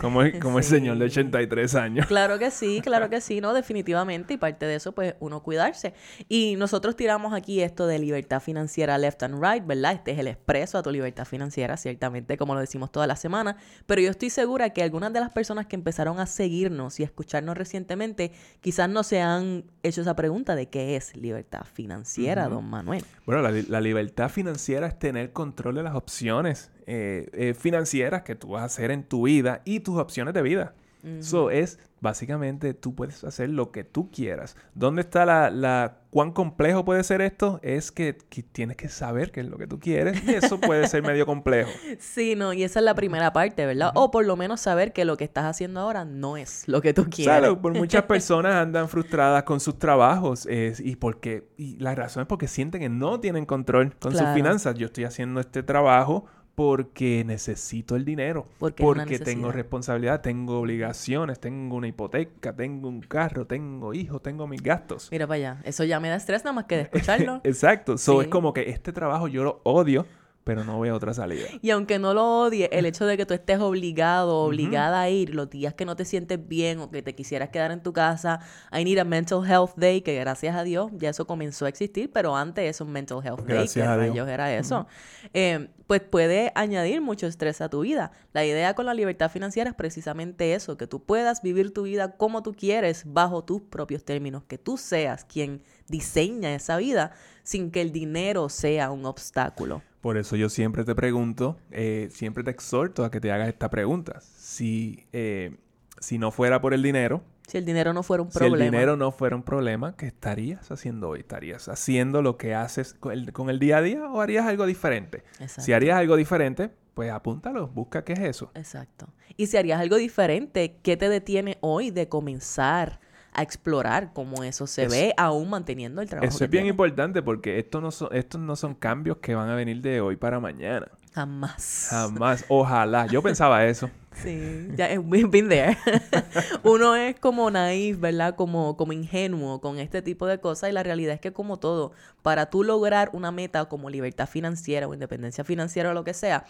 [0.00, 2.06] como, como el señor de 83 años.
[2.06, 3.54] Claro que sí, claro que sí, ¿no?
[3.54, 4.34] Definitivamente.
[4.34, 5.94] Y parte de eso, pues, uno cuidarse.
[6.28, 9.92] Y nosotros tiramos aquí esto de libertad financiera left and right, ¿verdad?
[9.92, 13.56] Este es el expreso a tu libertad financiera, ciertamente, como lo decimos toda la semana.
[13.86, 17.06] Pero yo estoy segura que algunas de las personas que empezaron a seguirnos y a
[17.06, 22.68] escucharnos recientemente, quizás no se han hecho esa pregunta de qué es libertad financiera, don
[22.68, 23.04] Manuel.
[23.24, 28.34] Bueno, la la libertad financiera es tener control de las opciones eh, eh, financieras que
[28.34, 30.74] tú vas a hacer en tu vida y tus opciones de vida.
[31.04, 34.56] Eso es básicamente tú puedes hacer lo que tú quieras.
[34.74, 37.60] ¿Dónde está la, la cuán complejo puede ser esto?
[37.62, 38.14] Es que,
[38.52, 41.70] tienes que saber qué es lo que tú quieres y eso puede ser medio complejo.
[41.98, 43.92] Sí, no, y esa es la primera parte, ¿verdad?
[43.94, 46.94] O por lo menos saber que lo que estás haciendo ahora no es lo que
[46.94, 47.38] tú quieres.
[47.38, 52.26] Claro, por muchas personas andan frustradas con sus trabajos y porque y la razón es
[52.26, 54.74] porque sienten que no tienen control con sus finanzas.
[54.76, 56.26] Yo estoy haciendo este trabajo
[56.58, 63.46] porque necesito el dinero, porque, tengo responsabilidad, tengo obligaciones, tengo una hipoteca, tengo un carro,
[63.46, 65.06] tengo hijos, tengo mis gastos.
[65.12, 67.40] Mira para allá, eso ya me da estrés nada más que de escucharlo.
[67.44, 70.04] Exacto, so es como que este trabajo yo lo odio,
[70.48, 71.46] pero no veo otra salida.
[71.60, 75.34] Y aunque no lo odie, el hecho de que tú estés obligado, obligada a ir
[75.34, 78.40] los días que no te sientes bien o que te quisieras quedar en tu casa,
[78.72, 82.10] I need a mental health day, que gracias a Dios ya eso comenzó a existir,
[82.10, 84.86] pero antes es un mental health day, que rayos era eso,
[85.34, 88.12] eh, pues puede añadir mucho estrés a tu vida.
[88.32, 92.16] La idea con la libertad financiera es precisamente eso, que tú puedas vivir tu vida
[92.16, 97.70] como tú quieres, bajo tus propios términos, que tú seas quien diseña esa vida sin
[97.70, 99.82] que el dinero sea un obstáculo.
[100.00, 103.68] Por eso yo siempre te pregunto, eh, siempre te exhorto a que te hagas esta
[103.68, 104.20] pregunta.
[104.20, 105.56] Si, eh,
[105.98, 107.22] si no fuera por el dinero...
[107.48, 108.56] Si el dinero no fuera un problema.
[108.56, 111.20] Si el dinero no fuera un problema, ¿qué estarías haciendo hoy?
[111.20, 113.12] ¿Estarías haciendo lo que haces con
[113.48, 115.24] el, día a día o harías algo diferente?
[115.46, 118.50] Si harías algo diferente, pues apúntalo, busca qué es eso.
[118.54, 119.08] Exacto.
[119.36, 123.00] Y si harías algo diferente, ¿qué te detiene hoy de comenzar
[123.38, 126.28] a explorar cómo eso se ve, aún manteniendo el trabajo.
[126.28, 129.54] Eso es bien importante porque esto no son, estos no son cambios que van a
[129.54, 130.88] venir de hoy para mañana.
[131.14, 131.86] Jamás.
[131.90, 132.44] Jamás.
[132.48, 133.06] Ojalá.
[133.06, 133.88] Yo pensaba eso.
[134.20, 135.78] Sí, ya we've been there.
[136.64, 138.34] Uno es como naif, ¿verdad?
[138.34, 141.92] Como, como ingenuo con este tipo de cosas y la realidad es que como todo,
[142.22, 146.46] para tú lograr una meta como libertad financiera o independencia financiera o lo que sea,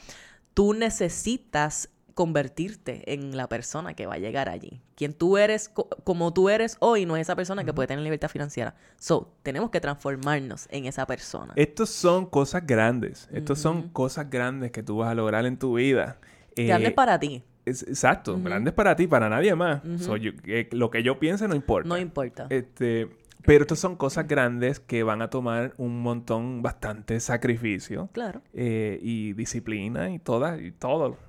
[0.54, 4.80] tú necesitas convertirte en la persona que va a llegar allí.
[4.96, 5.68] Quien tú eres,
[6.02, 8.74] como tú eres hoy, no es esa persona que puede tener libertad financiera.
[8.96, 11.52] So, tenemos que transformarnos en esa persona.
[11.54, 13.28] Estos son cosas grandes.
[13.32, 16.18] Estos son cosas grandes que tú vas a lograr en tu vida.
[16.56, 17.44] grandes eh, para ti.
[17.64, 19.80] exacto, grandes para ti, para nadie más.
[19.84, 21.88] Eh, lo que yo piense no importa.
[21.88, 22.48] No importa.
[22.50, 23.08] Este,
[23.44, 28.08] pero estas son cosas grandes que van a tomar un montón, bastante sacrificio.
[28.12, 28.42] Claro.
[28.54, 31.27] Eh, y disciplina y toda, y todo.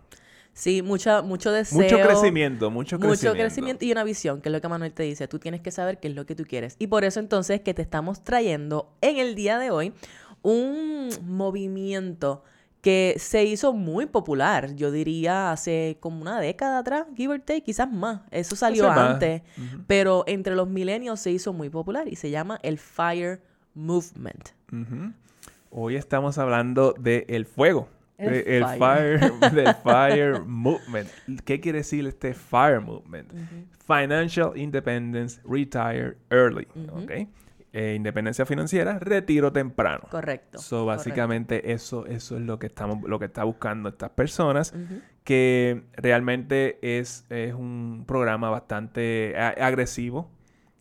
[0.59, 1.81] Sí, mucha, mucho deseo.
[1.81, 3.29] Mucho crecimiento, mucho crecimiento.
[3.29, 5.25] Mucho crecimiento y una visión, que es lo que Manuel te dice.
[5.29, 6.75] Tú tienes que saber qué es lo que tú quieres.
[6.79, 9.93] Y por eso entonces que te estamos trayendo en el día de hoy
[10.41, 12.43] un movimiento
[12.81, 17.61] que se hizo muy popular, yo diría hace como una década atrás, give or take,
[17.61, 18.19] quizás más.
[18.29, 19.43] Eso salió antes,
[19.87, 23.41] pero entre los milenios se hizo muy popular y se llama el Fire
[23.75, 24.49] Movement.
[25.71, 27.87] Hoy estamos hablando del el fuego.
[28.19, 29.19] El, fire.
[29.53, 31.07] del fire movement.
[31.45, 33.31] ¿Qué quiere decir este fire movement?
[33.87, 36.67] Financial independence, retire early.
[37.71, 40.07] Eh, independencia financiera, retiro temprano.
[40.09, 40.57] Correcto.
[40.57, 44.73] So, básicamente eso, eso es lo que estamos, lo que está buscando estas personas,
[45.23, 50.31] que realmente es, es un programa bastante agresivo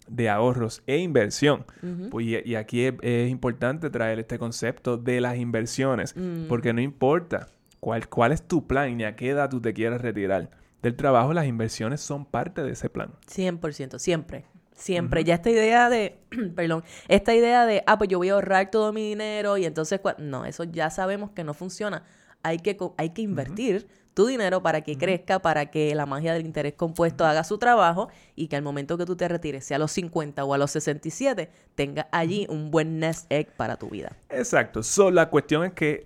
[0.09, 1.65] de ahorros e inversión.
[2.11, 6.47] pues, y, aquí es, importante traer este concepto de las inversiones, mm.
[6.49, 7.49] porque no importa
[7.81, 10.51] cuál, cuál es tu plan ni a qué edad tú te quieras retirar
[10.83, 13.13] del trabajo, las inversiones son parte de ese plan.
[13.29, 14.45] 100%, siempre.
[14.75, 15.25] Siempre.
[15.25, 16.21] Ya esta idea de,
[16.55, 20.01] perdón, esta idea de, ah, pues yo voy a ahorrar todo mi dinero y entonces,
[20.19, 22.05] no, eso ya sabemos que no funciona.
[22.45, 26.45] Hay que, hay que invertir tu dinero para que crezca, para que la magia del
[26.45, 29.79] interés compuesto haga su trabajo y que al momento que tú te retires, sea a
[29.79, 34.17] los 50 o a los 67, tenga allí un buen nest egg para tu vida.
[34.29, 34.83] Exacto.
[34.83, 36.03] So, la cuestión es que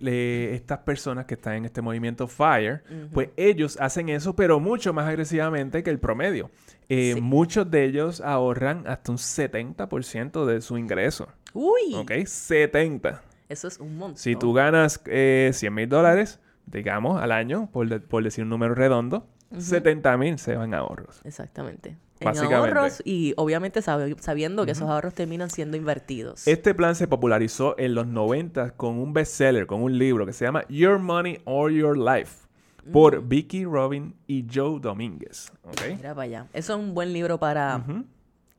[0.53, 2.83] estas personas que están en este movimiento FIRE,
[3.15, 6.51] pues ellos hacen eso, pero mucho más agresivamente que el promedio.
[6.91, 11.29] Eh, muchos de ellos ahorran hasta un 70% de su ingreso.
[11.55, 11.95] Uy.
[11.95, 12.13] ¿Ok?
[12.27, 13.23] 70.
[13.49, 14.19] Eso es un montón.
[14.19, 17.89] Si tú ganas eh, 100 mil dólares, digamos, al año, por,
[18.23, 21.21] decir un número redondo, 70 mil se van a ahorros.
[21.25, 21.97] Exactamente.
[22.21, 26.47] En ahorros y obviamente sabiendo que esos ahorros terminan siendo invertidos.
[26.47, 30.45] Este plan se popularizó en los 90 con un bestseller, con un libro que se
[30.45, 32.47] llama Your Money or Your Life
[32.93, 33.29] por mm.
[33.29, 35.53] Vicky Robin y Joe Domínguez.
[35.87, 36.47] Mira para allá.
[36.53, 37.85] Eso es un buen libro para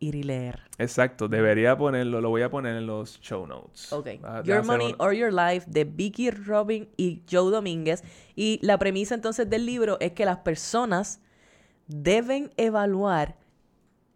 [0.03, 0.61] ir y leer.
[0.77, 3.91] Exacto, debería ponerlo, lo voy a poner en los show notes.
[3.93, 4.09] Ok.
[4.43, 8.03] Your Money or Your Life de Vicky Robin y Joe Domínguez.
[8.35, 11.21] Y la premisa entonces del libro es que las personas
[11.87, 13.37] deben evaluar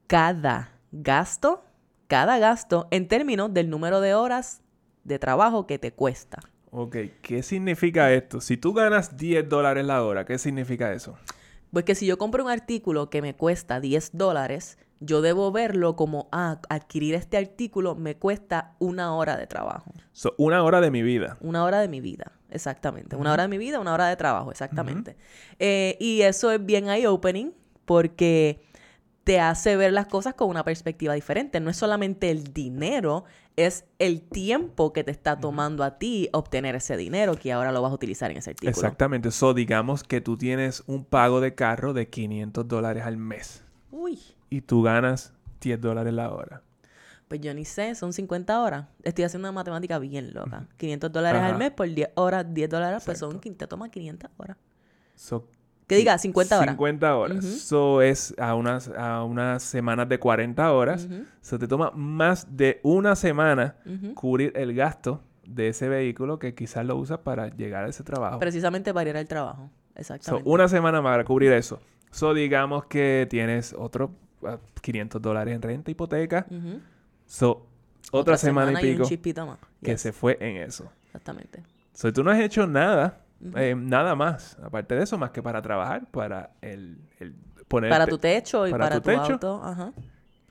[0.07, 1.63] cada gasto,
[2.07, 4.61] cada gasto en términos del número de horas
[5.03, 6.39] de trabajo que te cuesta.
[6.71, 8.41] Ok, ¿qué significa esto?
[8.41, 11.17] Si tú ganas 10 dólares la hora, ¿qué significa eso?
[11.71, 15.95] Pues que si yo compro un artículo que me cuesta 10 dólares, yo debo verlo
[15.95, 19.93] como, ah, adquirir este artículo me cuesta una hora de trabajo.
[20.37, 21.37] una hora de mi vida.
[21.41, 23.15] Una hora de mi vida, exactamente.
[23.15, 25.15] Una hora de mi vida, una hora de trabajo, exactamente.
[25.59, 27.51] Eh, y eso es bien eye-opening
[27.85, 28.61] porque
[29.23, 31.59] te hace ver las cosas con una perspectiva diferente.
[31.59, 36.75] No es solamente el dinero, es el tiempo que te está tomando a ti obtener
[36.75, 38.71] ese dinero que ahora lo vas a utilizar en ese artículo.
[38.71, 39.31] Exactamente.
[39.31, 43.63] So, digamos que tú tienes un pago de carro de 500 dólares al mes.
[43.91, 46.61] Uy y tú ganas 10 dólares la hora.
[47.27, 48.85] Pues yo ni sé, son 50 horas.
[49.03, 50.65] Estoy haciendo una matemática bien loca.
[50.77, 54.57] 500 dólares al mes por 10 horas, 10 dólares, pues son, te toma 500 horas.
[55.87, 56.69] que diga, 50 horas.
[56.75, 57.45] 50 horas.
[57.45, 61.07] Eso es a unas, a unas semanas de 40 horas.
[61.41, 63.75] Eso te toma más de una semana
[64.15, 68.39] cubrir el gasto de ese vehículo que quizás lo usas para llegar a ese trabajo.
[68.39, 69.69] Precisamente para ir al trabajo.
[69.95, 70.47] Exactamente.
[70.47, 71.79] una semana para cubrir eso.
[72.11, 74.11] So, digamos que tienes otro
[74.81, 76.45] 500 dólares en renta, hipoteca.
[77.25, 77.67] So,
[78.11, 79.09] otra, semana, y pico
[79.83, 80.89] que se fue en eso.
[81.05, 81.63] Exactamente.
[81.93, 83.21] So, tú no has hecho nada,
[83.55, 87.35] eh, nada más, aparte de eso, más que para trabajar, para el, el
[87.67, 87.89] poner...
[87.89, 89.61] Para tu techo y para, tu, auto.
[89.63, 89.93] Ajá.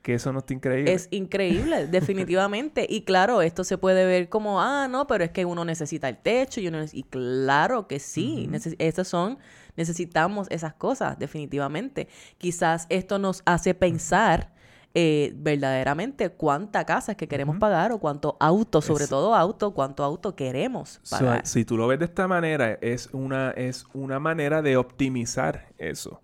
[0.03, 0.93] Que eso no está increíble.
[0.93, 2.87] Es increíble, definitivamente.
[2.89, 6.19] Y claro, esto se puede ver como, ah, no, pero es que uno necesita el
[6.19, 6.85] techo y uno...
[6.93, 9.39] Y claro que sí, esas son
[9.77, 12.09] necesitamos esas cosas, definitivamente.
[12.39, 14.57] Quizás esto nos hace pensar
[14.99, 20.03] eh, verdaderamente cuánta casa es que queremos pagar o cuánto auto, sobre todo auto, cuánto
[20.03, 21.47] auto queremos pagar.
[21.47, 26.23] si tú lo ves de esta manera, es una, es una manera de optimizar eso.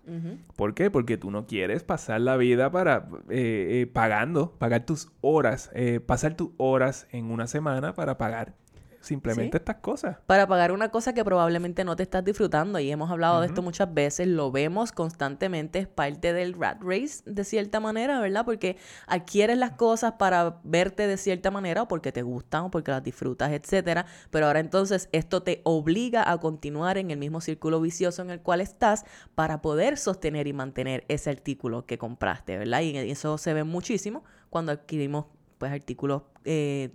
[0.55, 0.89] ¿Por qué?
[0.89, 5.69] Porque tú no quieres pasar la vida para eh, eh, pagando, pagar tus horas,
[6.07, 8.55] pasar tus horas en una semana para pagar
[9.03, 10.17] simplemente estas cosas.
[10.25, 13.61] Para pagar una cosa que probablemente no te estás disfrutando y hemos hablado de esto
[13.61, 18.45] muchas veces, lo vemos constantemente, es parte del rat race de cierta manera, ¿verdad?
[18.45, 22.91] Porque adquieres las cosas para verte de cierta manera o porque te gustan o porque
[22.91, 27.81] las disfrutas, etcétera, pero ahora entonces esto te obliga a continuar en el mismo círculo
[27.81, 32.81] vicioso en el cual estás para poder sostener y mantener ese artículo que compraste, ¿verdad?
[32.81, 35.25] Y eso se ve muchísimo cuando adquirimos
[35.63, 36.89] pues artículos eh,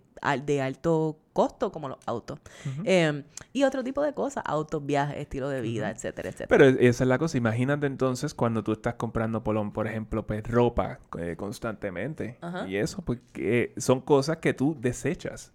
[0.44, 2.38] de alto costo como los autos.
[2.84, 3.22] Eh,
[3.54, 6.48] y otro tipo de cosas, autos, viajes, estilo de vida, etcétera, etcétera.
[6.50, 7.38] Pero e- esa es la cosa.
[7.38, 12.36] Imagínate entonces cuando tú estás comprando, por, por ejemplo, pues ropa eh, constantemente.
[12.68, 15.52] Y eso, pues que son cosas que tú desechas.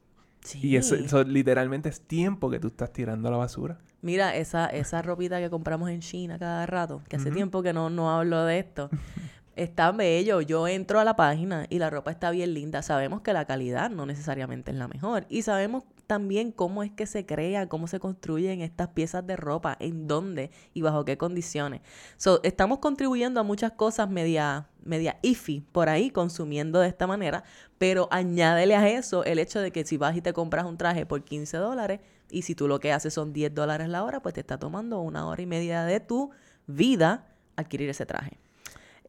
[0.55, 3.77] Y eso, literalmente es tiempo que tú estás tirando a la basura.
[4.01, 7.89] Mira, esa, esa ropita que compramos en China cada rato, que hace tiempo que no,
[7.91, 8.89] no hablo de esto,
[9.55, 10.41] está bello.
[10.41, 12.81] Yo entro a la página y la ropa está bien linda.
[12.81, 15.25] Sabemos que la calidad no necesariamente es la mejor.
[15.29, 19.75] Y sabemos también cómo es que se crea, cómo se construyen estas piezas de ropa,
[19.79, 21.81] en dónde y bajo qué condiciones.
[22.17, 27.43] So, estamos contribuyendo a muchas cosas media, media iffy por ahí, consumiendo de esta manera,
[27.77, 31.05] pero añádele a eso el hecho de que si vas y te compras un traje
[31.05, 34.33] por 15 dólares y si tú lo que haces son 10 dólares la hora, pues
[34.33, 36.31] te está tomando una hora y media de tu
[36.67, 38.37] vida adquirir ese traje.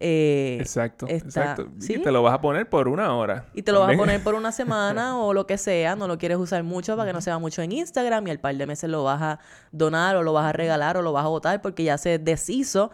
[0.00, 1.68] Eh, Exacto, está- exacto.
[1.78, 1.94] ¿sí?
[1.94, 3.46] Y te lo vas a poner por una hora.
[3.54, 6.18] y te lo vas a poner por una semana o lo que sea, no lo
[6.18, 8.66] quieres usar mucho para que no se va mucho en Instagram y al par de
[8.66, 9.38] meses lo vas a
[9.70, 12.90] donar o lo vas a regalar o lo vas a botar porque ya se deshizo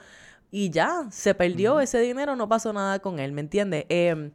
[0.51, 3.87] y ya, se perdió ese dinero, no pasó nada con él, ¿me entiendes?
[3.89, 4.33] Em,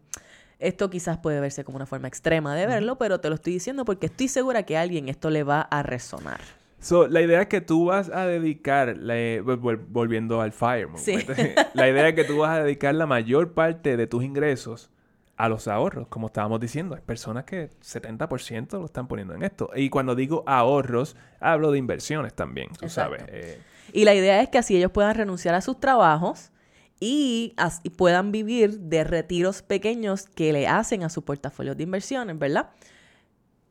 [0.59, 3.85] esto quizás puede verse como una forma extrema de verlo, pero te lo estoy diciendo
[3.85, 6.39] porque estoy segura que a alguien esto le va a resonar.
[6.85, 9.41] So, la idea es que tú vas a dedicar, la-
[9.87, 11.17] volviendo al FIRE movement, Sí.
[11.73, 14.91] la idea es que tú vas a dedicar la mayor parte de tus ingresos
[15.35, 16.93] a los ahorros, como estábamos diciendo.
[16.95, 19.69] Hay personas que 70% lo están poniendo en esto.
[19.75, 23.17] Y cuando digo ahorros, hablo de inversiones también, tú Exacto.
[23.17, 23.23] sabes.
[23.33, 23.59] Eh,
[23.91, 26.51] Y la idea es que así ellos puedan renunciar a sus trabajos
[26.99, 32.37] y, y puedan vivir de retiros pequeños que le hacen a su portafolio de inversiones,
[32.37, 32.69] ¿verdad?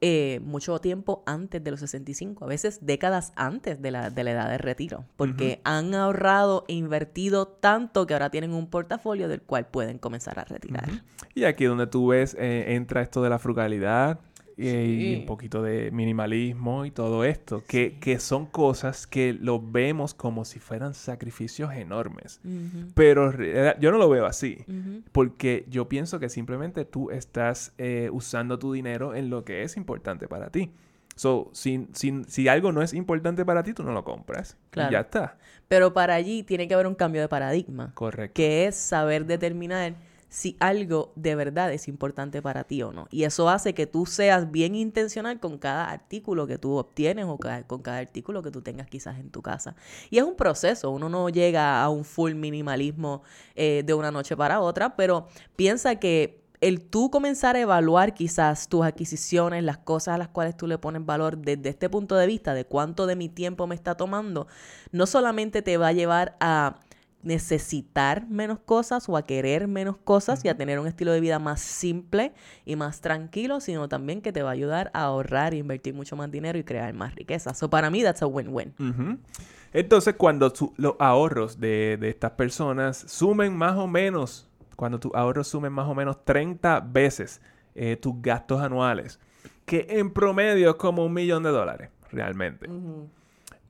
[0.07, 4.33] Eh, mucho tiempo antes de los 65, a veces décadas antes de la, de la
[4.33, 9.41] edad de retiro, porque han ahorrado e invertido tanto que ahora tienen un portafolio del
[9.41, 10.91] cual pueden comenzar a retirar.
[11.35, 14.21] y aquí donde tú ves, eh, entra esto de la frugalidad
[14.57, 19.61] y, y un poquito de minimalismo y todo esto, que, que son cosas que lo
[19.61, 22.41] vemos como si fueran sacrificios enormes.
[22.95, 23.33] Pero
[23.81, 24.59] yo no lo veo así.
[24.69, 25.03] ujú.
[25.13, 29.77] Porque yo pienso que simplemente tú estás eh, usando tu dinero en lo que es
[29.77, 30.71] importante para ti.
[31.17, 34.57] So, si, si, si algo no es importante para ti, tú no lo compras.
[34.67, 34.91] Y Claro.
[34.93, 35.39] ya está.
[35.69, 37.93] Pero para allí tiene que haber un cambio de paradigma.
[37.95, 38.35] Correcto.
[38.35, 39.95] que es saber determinar
[40.35, 43.07] si algo de verdad es importante para ti o no.
[43.13, 47.39] Y eso hace que tú seas bien intencional con cada artículo que tú obtienes o
[47.39, 49.77] con cada artículo que tú tengas quizás en tu casa.
[50.11, 53.23] Y es un proceso, uno no llega a un full minimalismo
[53.55, 58.69] eh, de una noche para otra, pero piensa que el tú comenzar a evaluar quizás
[58.69, 62.27] tus adquisiciones, las cosas a las cuales tú le pones valor desde este punto de
[62.27, 64.49] vista, de cuánto de mi tiempo me está tomando,
[64.91, 66.81] no solamente te va a llevar a
[67.25, 71.39] necesitar menos cosas o a querer menos cosas y a tener un estilo de vida
[71.39, 72.33] más simple
[72.65, 76.31] y más tranquilo, sino también que te va a ayudar a ahorrar, invertir mucho más
[76.31, 77.55] dinero y crear más riqueza.
[77.55, 78.75] So para mí that's a win-win.
[79.73, 85.13] Entonces, cuando su- los ahorros de, de estas personas sumen más o menos, cuando tus
[85.15, 87.41] ahorros sumen más o menos 30 veces
[87.75, 89.19] eh, tus gastos anuales,
[89.67, 92.69] que en promedio es como un millón de dólares, realmente,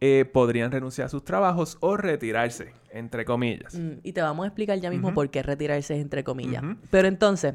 [0.07, 3.75] eh, podrían renunciar a sus trabajos o retirarse, entre comillas.
[3.75, 6.63] Mm, y te vamos a explicar ya mismo por qué retirarse es entre comillas.
[6.91, 7.55] Pero entonces,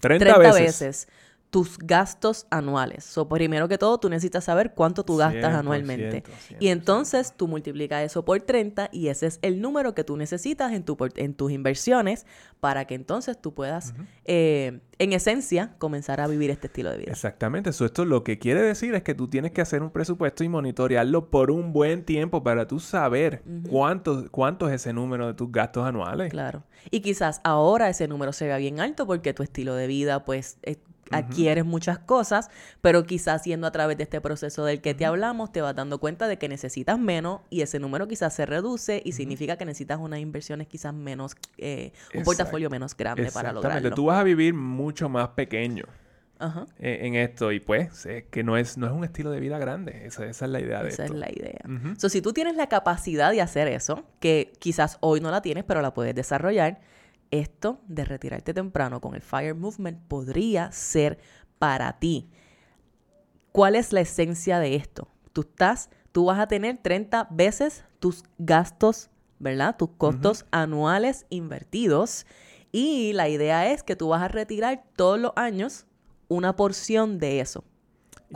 [0.00, 0.62] 30, 30 veces.
[0.62, 1.08] veces.
[1.50, 3.04] Tus gastos anuales.
[3.04, 6.22] So, primero que todo, tú necesitas saber cuánto tú gastas 100%, anualmente.
[6.22, 6.56] 100%.
[6.60, 10.72] Y entonces tú multiplicas eso por 30 y ese es el número que tú necesitas
[10.72, 12.24] en, tu, en tus inversiones
[12.60, 13.94] para que entonces tú puedas,
[14.26, 17.10] eh, en esencia, comenzar a vivir este estilo de vida.
[17.10, 20.44] Exactamente, eso esto lo que quiere decir es que tú tienes que hacer un presupuesto
[20.44, 25.34] y monitorearlo por un buen tiempo para tú saber cuánto, cuánto es ese número de
[25.34, 26.30] tus gastos anuales.
[26.30, 26.62] Claro.
[26.90, 30.58] Y quizás ahora ese número se vea bien alto porque tu estilo de vida, pues,
[30.62, 30.76] eh,
[31.10, 35.52] adquieres muchas cosas, pero quizás siendo a través de este proceso del que te hablamos,
[35.52, 39.12] te vas dando cuenta de que necesitas menos y ese número quizás se reduce y
[39.12, 42.24] significa que necesitas unas inversiones quizás menos, eh, un Exacto.
[42.24, 43.94] portafolio menos grande para Exactamente, lograrlo.
[43.94, 45.84] tú vas a vivir mucho más pequeño
[46.38, 46.66] Ajá.
[46.78, 49.58] eh, en esto y pues es que no es, no es un estilo de vida
[49.58, 51.60] grande, esa, esa es la idea de Esa es la idea.
[51.98, 55.64] So, si tú tienes la capacidad de hacer eso, que quizás hoy no la tienes,
[55.64, 56.80] pero la puedes desarrollar,
[57.30, 61.18] esto de retirarte temprano con el FIRE Movement podría ser
[61.58, 62.30] para ti.
[63.52, 65.08] ¿Cuál es la esencia de esto?
[65.32, 69.76] Tú estás, tú vas a tener 30 veces tus gastos, ¿verdad?
[69.76, 72.26] Tus costos anuales invertidos.
[72.72, 75.86] Y la idea es que tú vas a retirar todos los años
[76.28, 77.64] una porción de eso.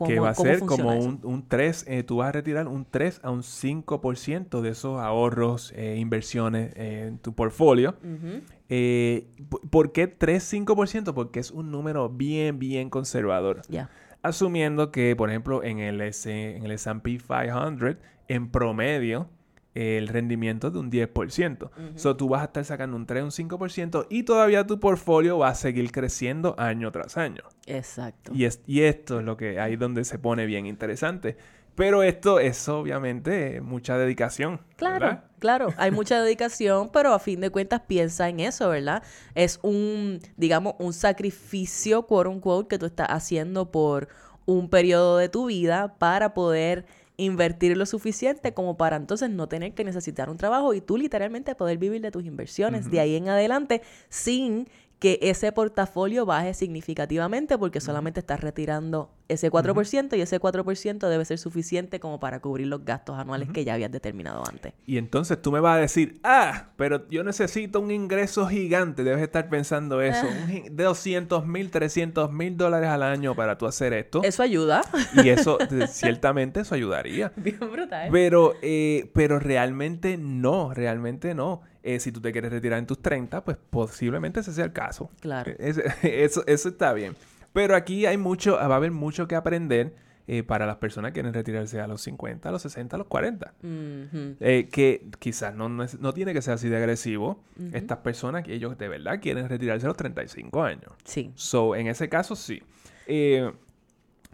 [0.06, 3.20] Que va a ser como un, un 3, eh, tú vas a retirar un 3
[3.22, 7.96] a un 5% de esos ahorros, eh, inversiones eh, en tu portfolio.
[8.02, 8.40] Ujú.
[8.68, 11.14] Eh, p- ¿Por qué 3-5%?
[11.14, 13.62] Porque es un número bien, bien conservador.
[13.68, 13.88] Ya.
[14.22, 17.96] Asumiendo que, por ejemplo, en el, S- en el S&P 500,
[18.28, 19.28] en promedio,
[19.74, 21.70] el rendimiento de un 10%.
[21.96, 25.48] So, tú vas a estar sacando un 3, un 5% y todavía tu portfolio va
[25.48, 27.42] a seguir creciendo año tras año.
[27.66, 28.32] Exacto.
[28.34, 31.36] Y, es- y esto es lo que ahí donde se pone bien interesante.
[31.74, 34.60] Pero esto es obviamente mucha dedicación.
[34.76, 35.24] Claro, ¿verdad?
[35.40, 39.02] claro, hay mucha dedicación, pero a fin de cuentas piensa en eso, ¿verdad?
[39.34, 44.06] Es un, digamos, un sacrificio, quote unquote, que tú estás haciendo por
[44.46, 46.86] un periodo de tu vida para poder
[47.16, 51.54] invertir lo suficiente como para entonces no tener que necesitar un trabajo y tú literalmente
[51.54, 54.68] poder vivir de tus inversiones de ahí en adelante sin
[55.04, 61.24] que ese portafolio baje significativamente porque solamente estás retirando ese 4% y ese 4% debe
[61.26, 64.72] ser suficiente como para cubrir los gastos anuales que ya habías determinado antes.
[64.86, 69.04] Y entonces tú me vas a decir, ah, pero yo necesito un ingreso gigante.
[69.04, 70.26] Debes estar pensando eso.
[70.26, 74.22] un gi- de 200 mil, 300 mil dólares al año para tú hacer esto.
[74.22, 74.80] Eso ayuda.
[75.22, 77.30] Y eso, ciertamente, eso ayudaría.
[77.36, 78.08] Bien brutal.
[78.10, 81.60] Pero, eh, pero realmente no, realmente no.
[81.86, 85.10] Eh, si tú te quieres retirar en tus 30, pues posiblemente ese sea el caso.
[85.20, 85.52] Claro.
[85.58, 87.14] Eh, eso, eso está bien.
[87.52, 89.94] Pero aquí hay mucho, va a haber mucho que aprender
[90.26, 93.06] eh, para las personas que quieren retirarse a los 50, a los 60, a los
[93.08, 93.52] 40.
[93.62, 94.36] Ujú.
[94.40, 97.44] Eh, que quizás no, no, es- no tiene que ser así de agresivo.
[97.74, 100.90] Estas personas que ellos de verdad quieren retirarse a los 35 años.
[101.04, 101.32] Sí.
[101.34, 102.62] So, en ese caso sí.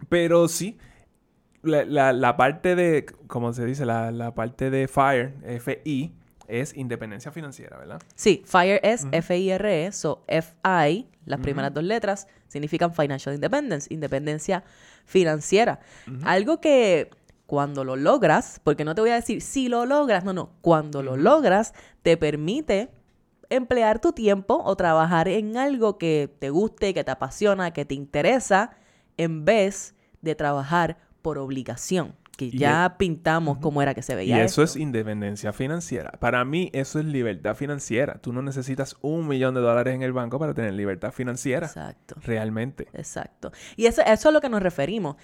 [0.09, 0.77] Pero sí,
[1.61, 6.15] la, la- la parte de, como se dice, la, la parte de FIRE, FI,
[6.51, 8.01] es independencia financiera, ¿verdad?
[8.13, 14.63] Sí, FIRE es F-I-R-E, so F-I, las primeras dos letras, significan Financial Independence, independencia
[15.05, 15.79] financiera.
[16.23, 17.09] Algo que
[17.45, 21.01] cuando lo logras, porque no te voy a decir si lo logras, no, no, cuando
[21.01, 22.89] lo logras, te permite
[23.49, 27.95] emplear tu tiempo o trabajar en algo que te guste, que te apasiona, que te
[27.95, 28.71] interesa,
[29.17, 32.15] en vez de trabajar por obligación,
[32.45, 34.43] Y ya pintamos cómo era que se Y veía.
[34.43, 34.77] eso esto.
[34.77, 36.11] es independencia financiera.
[36.19, 38.15] Para mí eso es libertad financiera.
[38.21, 41.67] Tú no necesitas un millón de dólares en el banco para tener libertad financiera.
[41.67, 42.15] Exacto.
[42.21, 42.87] Realmente.
[42.93, 43.51] Exacto.
[43.75, 45.15] Y eso, eso es a lo que nos referimos.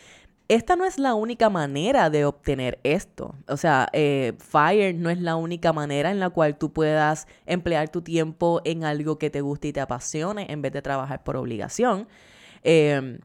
[0.49, 3.35] Esta no es la única manera de obtener esto.
[3.49, 7.89] O sea, eh, FIRE no es la única manera en la cual tú puedas emplear
[7.89, 11.35] tu tiempo en algo que te guste y te apasione en vez de trabajar por
[11.35, 12.07] obligación.
[12.63, 13.19] Eh,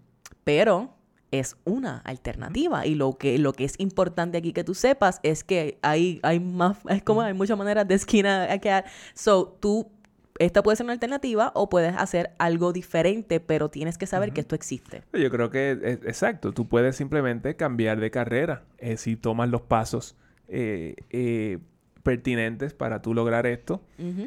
[0.44, 0.96] pero
[1.32, 2.86] es una alternativa.
[2.86, 6.38] Y lo que, lo que es importante aquí que tú sepas es que hay, hay
[6.38, 8.84] más, es como hay muchas maneras de esquina a quedar.
[9.14, 9.90] So, tú,
[10.38, 14.42] esta puede ser una alternativa o puedes hacer algo diferente, pero tienes que saber que
[14.42, 15.02] esto existe.
[15.12, 16.52] Yo creo que es exacto.
[16.52, 20.16] Tú puedes simplemente cambiar de carrera eh, si tomas los pasos
[20.48, 21.58] eh, eh,
[22.02, 23.82] pertinentes para tú lograr esto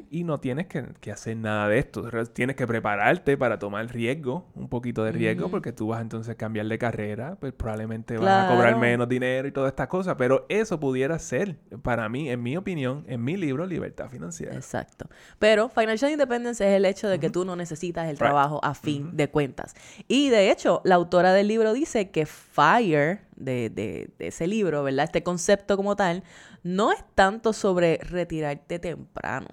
[0.09, 2.09] y no tienes que, que hacer nada de esto.
[2.33, 6.35] Tienes que prepararte para tomar riesgo, un poquito de riesgo, porque tú vas entonces a
[6.35, 10.45] cambiar de carrera, pues probablemente vas a cobrar menos dinero y todas estas cosas, pero
[10.49, 14.55] eso pudiera ser, para mí, en mi opinión, en mi libro, libertad financiera.
[14.55, 15.09] Exacto.
[15.39, 19.15] Pero Financial Independence es el hecho de que tú no necesitas el trabajo a fin
[19.15, 19.75] de cuentas.
[20.07, 24.83] Y de hecho, la autora del libro dice que FIRE, de, de- de ese libro,
[24.83, 25.05] ¿verdad?
[25.05, 26.23] Este concepto como tal,
[26.63, 29.47] no es tanto sobre retirarte temprano.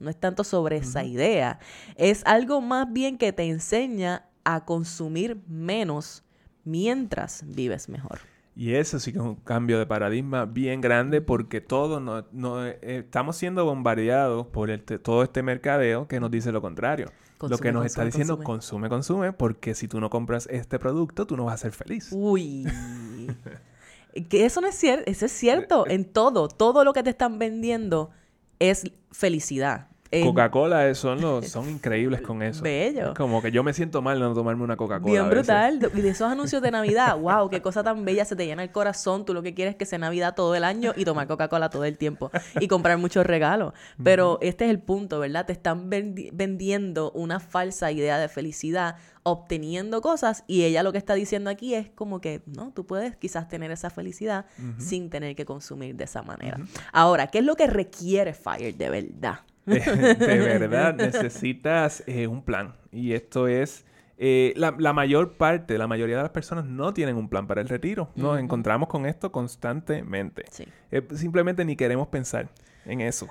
[0.00, 1.58] No es tanto sobre esa idea.
[1.96, 6.22] Es algo más bien que te enseña a consumir menos
[6.64, 8.20] mientras vives mejor.
[8.54, 12.64] Y eso sí que es un cambio de paradigma bien grande porque todos no, no,
[12.66, 17.10] eh, estamos siendo bombardeados por el te- todo este mercadeo que nos dice lo contrario.
[17.40, 18.88] Lo que nos está diciendo consume.
[18.88, 22.08] consume, consume, porque si tú no compras este producto, tú no vas a ser feliz.
[22.12, 22.66] Uy.
[24.28, 27.38] que eso no es cierto, eso es cierto en todo, todo lo que te están
[27.38, 28.10] vendiendo
[28.58, 29.88] es felicidad.
[30.10, 32.62] Coca-Cola eh, son, los, son increíbles con eso.
[32.62, 33.08] bello.
[33.12, 35.12] Es como que yo me siento mal no tomarme una Coca-Cola.
[35.12, 35.90] Bien brutal.
[35.94, 38.72] Y de esos anuncios de Navidad, wow, qué cosa tan bella, se te llena el
[38.72, 39.24] corazón.
[39.24, 41.84] Tú lo que quieres es que sea Navidad todo el año y tomar Coca-Cola todo
[41.84, 42.30] el tiempo
[42.60, 43.72] y comprar muchos regalos.
[44.02, 45.46] Pero este es el punto, ¿verdad?
[45.46, 50.98] Te están vendi- vendiendo una falsa idea de felicidad, obteniendo cosas y ella lo que
[50.98, 54.46] está diciendo aquí es como que, no, tú puedes quizás tener esa felicidad
[54.78, 56.58] sin tener que consumir de esa manera.
[56.92, 59.40] Ahora, ¿qué es lo que requiere FIRE de verdad?
[60.18, 62.74] de verdad necesitas eh, un plan.
[62.90, 63.84] Y esto es...
[64.16, 67.60] eh, la, la mayor parte, la mayoría de las personas no tienen un plan para
[67.60, 68.10] el retiro.
[68.16, 70.44] Nos encontramos con esto constantemente.
[70.50, 70.64] Sí.
[70.90, 72.48] Eh, simplemente ni queremos pensar
[72.84, 73.28] en eso.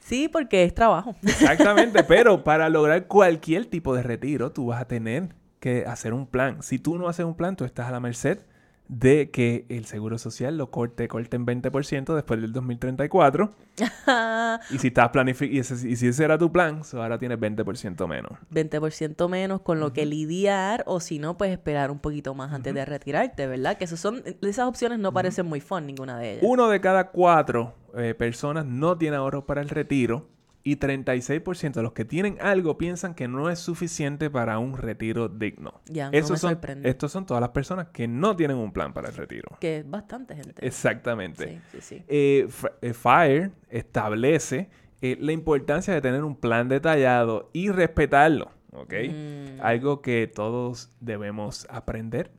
[0.00, 1.16] Sí, porque es trabajo.
[1.22, 6.26] Exactamente, pero para lograr cualquier tipo de retiro, tú vas a tener que hacer un
[6.26, 6.62] plan.
[6.62, 8.40] Si tú no haces un plan, tú estás a la merced
[8.88, 13.54] de que el Seguro Social lo corte, corte en 20% después del 2034.
[14.70, 18.32] y si estás planificando, y, si ese era tu plan, ahora tienes 20% menos.
[18.52, 22.74] 20% menos con lo que lidiar o si no, pues esperar un poquito más antes
[22.74, 23.78] de retirarte, ¿verdad?
[23.78, 26.44] Que esos son, esas opciones no parecen muy fun, ninguna de ellas.
[26.46, 30.33] Uno de cada cuatro eh, personas no tiene ahorro para el retiro
[30.66, 35.28] y 36% de los que tienen algo piensan que no es suficiente para un retiro
[35.28, 35.82] digno.
[35.86, 39.08] Ya, no me son, Estos son todas las personas que no tienen un plan para
[39.10, 39.58] el retiro.
[39.60, 40.66] Que es bastante gente.
[40.66, 41.48] Exactamente.
[41.48, 42.04] Sí, sí, sí.
[42.08, 42.48] Eh,
[42.80, 44.70] eh, FIRE establece
[45.02, 48.50] eh, la importancia de tener un plan detallado y respetarlo.
[48.72, 48.94] ¿Ok?
[49.10, 49.60] Mm.
[49.60, 52.32] Algo que todos debemos aprender.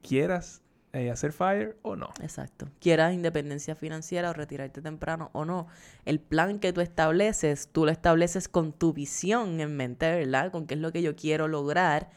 [0.00, 0.62] quieras
[0.92, 2.10] eh, hacer FIRE o no.
[2.20, 2.68] Exacto.
[2.78, 5.66] Quieras independencia financiera o retirarte temprano o no.
[6.04, 10.52] El plan que tú estableces, tú lo estableces con tu visión en mente, ¿verdad?
[10.52, 12.10] Con qué es lo que yo quiero lograr.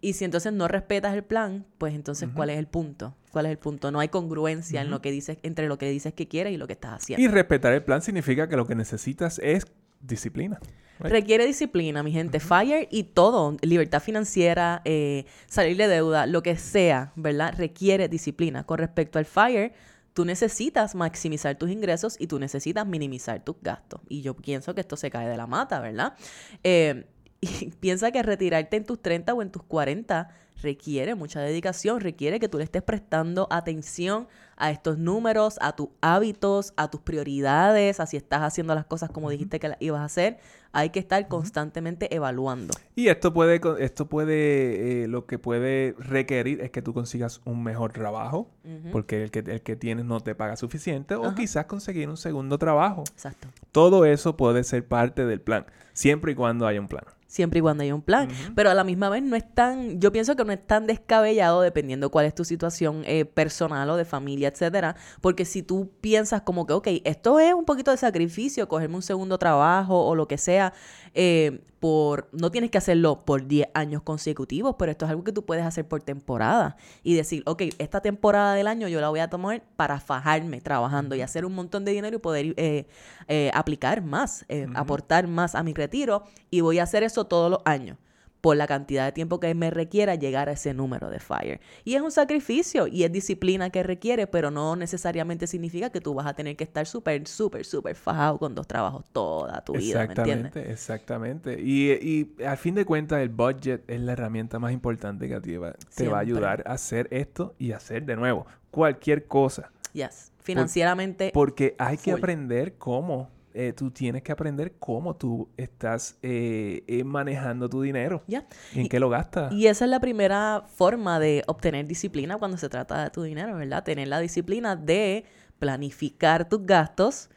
[0.00, 3.14] Y si entonces no respetas el plan, pues entonces, ¿cuál es el punto?
[3.30, 3.92] ¿Cuál es el punto?
[3.92, 6.66] No hay congruencia en lo que dices, entre lo que dices que quieres y lo
[6.66, 7.22] que estás haciendo.
[7.22, 9.66] Y respetar el plan significa que lo que necesitas es
[10.00, 10.58] disciplina.
[10.98, 12.40] Requiere disciplina, mi gente.
[12.40, 17.54] Fire y todo, libertad financiera, eh, salir de deuda, lo que sea, ¿verdad?
[17.56, 18.64] Requiere disciplina.
[18.64, 19.74] Con respecto al fire,
[20.14, 24.00] tú necesitas maximizar tus ingresos y tú necesitas minimizar tus gastos.
[24.08, 26.14] Y yo pienso que esto se cae de la mata, ¿verdad?
[26.62, 27.04] Eh,
[27.40, 30.30] y piensa que retirarte en tus 30 o en tus 40
[30.62, 35.88] requiere mucha dedicación, requiere que tú le estés prestando atención a estos números, a tus
[36.00, 40.00] hábitos, a tus prioridades, a si estás haciendo las cosas como dijiste que las ibas
[40.00, 40.38] a hacer.
[40.72, 42.74] Hay que estar constantemente evaluando.
[42.94, 47.62] Y esto puede, esto puede, eh, lo que puede requerir es que tú consigas un
[47.62, 48.50] mejor trabajo,
[48.92, 52.58] porque el que, el que tienes no te paga suficiente, o quizás conseguir un segundo
[52.58, 53.04] trabajo.
[53.10, 53.48] Exacto.
[53.72, 57.62] Todo eso puede ser parte del plan, siempre y cuando haya un plan siempre y
[57.62, 58.28] cuando haya un plan.
[58.54, 61.60] Pero a la misma vez no es tan, yo pienso que no es tan descabellado
[61.60, 64.96] dependiendo cuál es tu situación eh, personal o de familia, etcétera.
[65.20, 69.02] Porque si tú piensas como que, ok, esto es un poquito de sacrificio, cogerme un
[69.02, 70.72] segundo trabajo o lo que sea,
[71.16, 75.32] eh, por, no tienes que hacerlo por 10 años consecutivos, pero esto es algo que
[75.32, 76.76] tú puedes hacer por temporada.
[77.02, 81.14] Y decir, ok, esta temporada del año yo la voy a tomar para fajarme trabajando
[81.16, 82.86] y hacer un montón de dinero y poder eh,
[83.28, 87.60] eh, aplicar más, aportar más a mi retiro y voy a hacer eso todos los
[87.64, 87.98] años
[88.40, 91.60] por la cantidad de tiempo que me requiera llegar a ese número de FIRE.
[91.84, 96.14] Y es un sacrificio y es disciplina que requiere, pero no necesariamente significa que tú
[96.14, 100.02] vas a tener que estar súper, súper, súper fajado con dos trabajos toda tu vida,
[100.02, 101.60] Exactamente, exactamente.
[101.60, 105.58] Y, y al fin de cuentas el budget es la herramienta más importante que te
[105.58, 109.70] va, te va a ayudar a hacer esto y hacer de nuevo cualquier cosa.
[109.92, 110.32] Yes.
[110.46, 111.32] Financieramente.
[111.34, 117.04] porque hay que aprender cómo eh, tú tienes que aprender cómo tú estás eh, eh,
[117.04, 118.22] manejando tu dinero.
[118.26, 118.46] Ya.
[118.74, 119.50] ¿En qué lo gastas?
[119.50, 123.56] Y esa es la primera forma de obtener disciplina cuando se trata de tu dinero,
[123.56, 123.82] ¿verdad?
[123.82, 125.24] Tener la disciplina de
[125.58, 127.30] planificar tus gastos.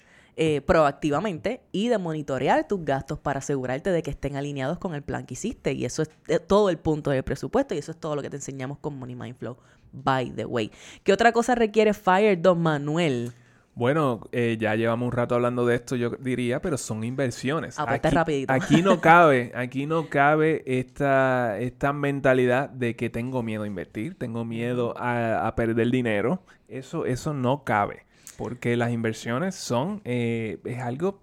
[0.65, 5.26] proactivamente y de monitorear tus gastos para asegurarte de que estén alineados con el plan
[5.26, 5.74] que hiciste.
[5.74, 8.38] Y eso es todo el punto del presupuesto y eso es todo lo que te
[8.38, 9.57] enseñamos con Money Mind Flow,
[9.91, 10.72] by the way.
[11.03, 13.34] ¿Qué otra cosa requiere Fire Don Manuel?
[13.76, 17.80] Bueno, eh, ya llevamos un rato hablando de esto, yo diría, pero son inversiones.
[17.80, 18.51] Aquí, rapidito.
[18.51, 24.15] aquí no cabe, aquí no cabe esta, esta mentalidad de que tengo miedo a invertir,
[24.15, 26.41] tengo miedo a, perder dinero.
[26.67, 28.05] Eso, eso no cabe,
[28.38, 31.22] porque las inversiones son, eh, es algo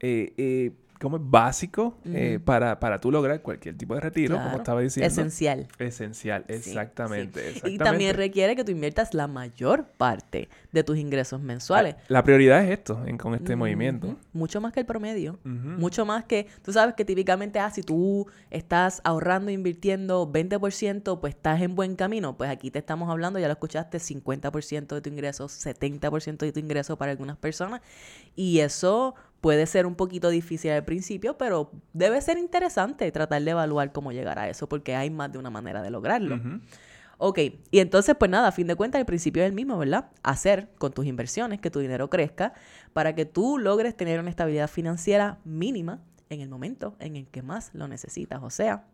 [0.00, 0.72] eh,
[1.04, 5.06] como es básico eh, para, para tú lograr cualquier tipo de retiro, como estaba diciendo.
[5.06, 5.68] Esencial.
[5.78, 11.96] Esencial, exactamente, Y también requiere que tú inviertas la mayor parte de tus ingresos mensuales.
[12.08, 14.16] La, prioridad es esto, con este movimiento.
[14.32, 15.38] Mucho más que el promedio.
[15.44, 21.34] Mucho más que, tú sabes que típicamente, ah, si tú estás ahorrando, invirtiendo 20%, pues
[21.34, 22.34] estás en buen camino.
[22.38, 26.60] Pues aquí te estamos hablando, ya lo escuchaste, 50% de tu ingreso, 70% de tu
[26.60, 27.82] ingreso para algunas personas.
[28.34, 33.50] Y eso Puede ser un poquito difícil al principio, pero debe ser interesante tratar de
[33.50, 36.40] evaluar cómo llegar a eso, porque hay más de una manera de lograrlo.
[37.18, 37.38] Ok,
[37.70, 40.06] y entonces, pues nada, a fin de cuentas, el principio es el mismo, ¿verdad?
[40.22, 42.54] Hacer con tus inversiones que tu dinero crezca
[42.94, 47.42] para que tú logres tener una estabilidad financiera mínima en el momento en el que
[47.42, 48.42] más lo necesitas.
[48.42, 48.86] O sea,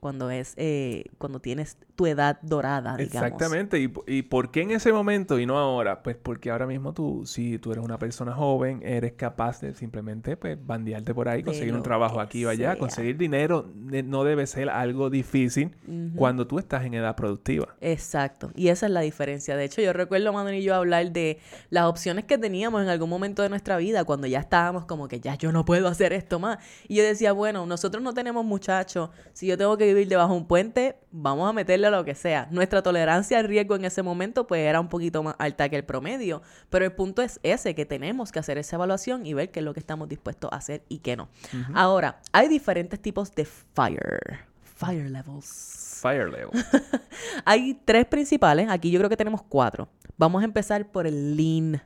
[0.00, 3.26] cuando es eh, cuando tienes tu edad dorada, digamos.
[3.26, 3.80] Exactamente.
[3.80, 6.02] ¿Y, ¿Y por qué en ese momento y no ahora?
[6.02, 10.36] Pues porque ahora mismo tú, si tú eres una persona joven, eres capaz de simplemente
[10.36, 14.70] pues bandearte por ahí, conseguir un trabajo aquí o allá, conseguir dinero no debe ser
[14.70, 15.74] algo difícil
[16.14, 17.74] cuando tú estás en edad productiva.
[17.80, 18.50] Exacto.
[18.54, 19.56] Y esa es la diferencia.
[19.56, 21.38] De hecho, yo recuerdo Manuel y yo hablar de
[21.70, 25.20] las opciones que teníamos en algún momento de nuestra vida cuando ya estábamos como que
[25.20, 26.58] ya yo no puedo hacer esto más.
[26.86, 30.38] Y yo decía, bueno, nosotros no tenemos muchachos, si yo tengo que vivir debajo de
[30.38, 32.48] un puente, vamos a meterle a lo que sea.
[32.50, 35.84] Nuestra tolerancia al riesgo en ese momento pues era un poquito más alta que el
[35.84, 39.60] promedio, pero el punto es ese, que tenemos que hacer esa evaluación y ver qué
[39.60, 41.28] es lo que estamos dispuestos a hacer y qué no.
[41.74, 44.38] Ahora, hay diferentes tipos de FIRE.
[44.62, 45.98] Fire levels.
[46.00, 46.50] Fire level.
[47.44, 49.88] Hay tres principales, aquí yo creo que tenemos cuatro.
[50.16, 51.82] Vamos a empezar por el lean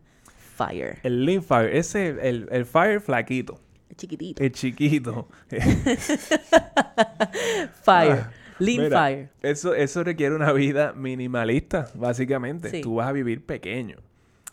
[0.56, 0.98] fire.
[1.02, 3.58] El lean fire, ese el, el fire flaquito.
[3.92, 4.42] El chiquitito.
[4.42, 5.28] El chiquito.
[7.84, 8.12] Fire.
[8.12, 9.28] Ah, lean Mira, fire.
[9.42, 12.70] Eso, eso requiere una vida minimalista, básicamente.
[12.70, 12.80] Sí.
[12.80, 13.98] Tú vas a vivir pequeño.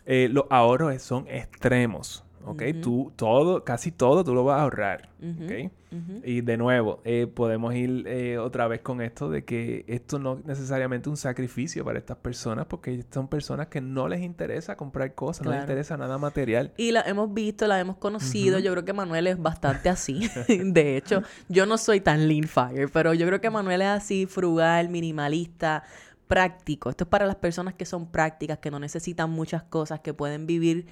[0.04, 2.62] Eh, los ahorros son extremos, ¿ok?
[2.82, 5.70] Tú todo, casi todo tú lo vas a ahorrar, ¿ok?
[6.24, 10.38] Y de nuevo, eh, podemos ir eh, otra vez con esto de que esto no
[10.38, 15.14] es necesariamente un sacrificio para estas personas porque son personas que no les interesa comprar
[15.16, 16.72] cosas, no les interesa nada material.
[16.76, 18.60] Y la hemos visto, la hemos conocido.
[18.60, 20.30] Yo creo que Manuel es bastante así.
[20.48, 24.26] De hecho, yo no soy tan lean fire, pero yo creo que Manuel es así,
[24.26, 25.82] frugal, minimalista,
[26.28, 26.90] práctico.
[26.90, 30.46] Esto es para las personas que son prácticas, que no necesitan muchas cosas, que pueden
[30.46, 30.86] vivir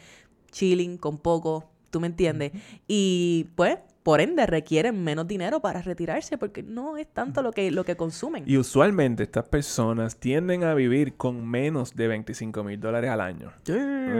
[0.51, 1.71] chilling con poco.
[1.91, 2.53] ¿Tú me entiendes?
[2.87, 7.71] Y pues, por ende, requieren menos dinero para retirarse porque no es tanto lo que,
[7.71, 8.45] lo que consumen.
[8.47, 13.53] Y usualmente estas personas tienden a vivir con menos de 25 mil dólares al año.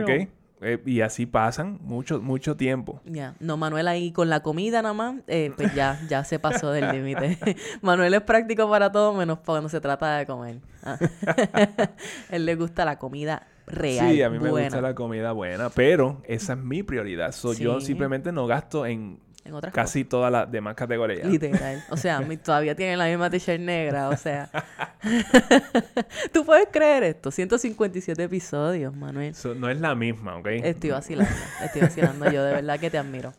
[0.01, 0.29] ¿Ok?
[0.61, 3.01] Eh, y así pasan mucho, mucho tiempo.
[3.05, 6.71] Ya, no, Manuel ahí con la comida nada más, eh, pues ya, ya se pasó
[6.71, 7.37] del límite.
[7.81, 10.59] Manuel es práctico para todo menos cuando se trata de comer.
[10.83, 10.97] Ah.
[12.29, 14.67] Él le gusta la comida real, sí, a mí me buena.
[14.67, 17.31] gusta la comida buena, pero esa es mi prioridad.
[17.31, 21.25] So, Yo simplemente no gasto en En otras casi todas las demás categorías.
[21.25, 21.83] Literal.
[21.89, 24.49] O sea, mi- todavía tienen la misma t-shirt negra, o sea.
[26.33, 27.31] ¿Tú puedes creer esto?
[27.31, 29.33] 157 episodios, Manuel.
[29.35, 30.47] So, no es la misma, ¿ok?
[30.63, 31.31] Estoy vacilando,
[31.63, 32.29] estoy vacilando.
[32.31, 33.33] Yo de verdad que te admiro.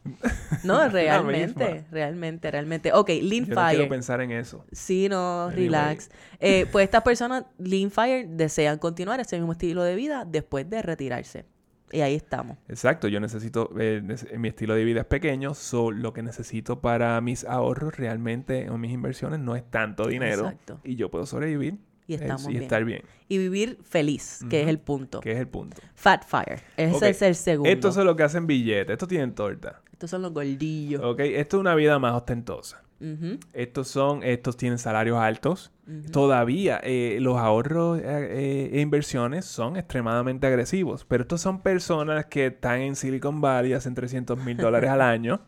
[0.64, 2.92] No, realmente, realmente, realmente.
[2.92, 3.76] Ok, Lean Yo no Fire.
[3.76, 4.64] quiero pensar en eso.
[4.72, 5.64] Sí, no, Anyway.
[5.66, 6.10] relax.
[6.38, 10.82] Eh, pues estas personas, Lean Fire, desean continuar ese mismo estilo de vida después de
[10.82, 11.44] retirarse.
[11.92, 12.56] Y ahí estamos.
[12.68, 14.02] Exacto, yo necesito, eh,
[14.38, 18.78] mi estilo de vida es pequeño, so, lo que necesito para mis ahorros realmente o
[18.78, 20.80] mis inversiones no es tanto dinero Exacto.
[20.84, 22.62] y yo puedo sobrevivir Y eh, estamos y bien.
[22.62, 25.20] estar bien, Y vivir feliz, que es el punto.
[25.20, 25.80] que es el punto.
[25.94, 26.60] Fat Fire.
[26.76, 27.70] Ese es el segundo.
[27.70, 29.80] Estos son los que hacen billetes, estos tienen torta.
[29.92, 31.02] Estos son los gordillos.
[31.04, 32.82] Ok, esto es una vida más ostentosa.
[33.54, 35.72] Estos son, estos tienen salarios altos.
[36.12, 42.26] Todavía eh, los ahorros eh, eh, e inversiones son extremadamente agresivos, pero estos son personas
[42.26, 45.40] que están en Silicon Valley, hacen 300 mil dólares al año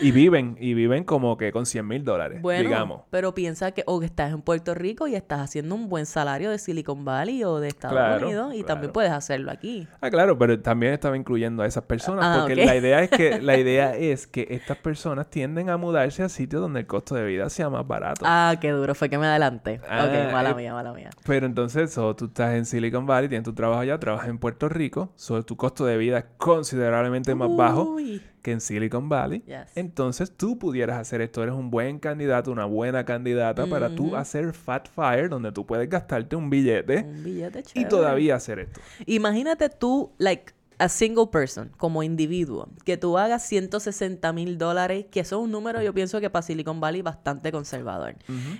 [0.00, 3.02] y viven, y viven como que con 100 mil dólares, Bueno, digamos.
[3.10, 6.50] pero piensa que o que estás en Puerto Rico y estás haciendo un buen salario
[6.50, 9.86] de Silicon Valley o de Estados Claro, Unidos y también puedes hacerlo aquí.
[10.00, 13.40] Ah, claro, pero también estaba incluyendo a esas personas Ah, porque la idea es que
[13.42, 17.24] la idea es que estas personas tienden a mudarse a sitios donde el costo de
[17.24, 18.24] vida sea más barato.
[18.24, 19.80] Ah, qué duro, fue que me adelanté.
[19.88, 21.10] Ah, ok, mala eh, mía, mala mía.
[21.26, 24.68] Pero entonces, so, tú estás en Silicon Valley, tienes tu trabajo allá, trabajas en Puerto
[24.68, 29.42] Rico, so, tu costo de vida es considerablemente más bajo Uy, que en Silicon Valley.
[29.46, 29.76] yes.
[29.76, 34.54] Entonces tú pudieras hacer esto, eres un buen candidato, una buena candidata para tú hacer
[34.54, 38.80] Fat Fire, donde tú puedes gastarte un billete Un billete y todavía hacer esto.
[39.06, 45.20] Imagínate tú, like, a single person, como individuo, que tú hagas 160 mil dólares, que
[45.20, 48.14] eso es un número, yo pienso que para Silicon Valley bastante conservador.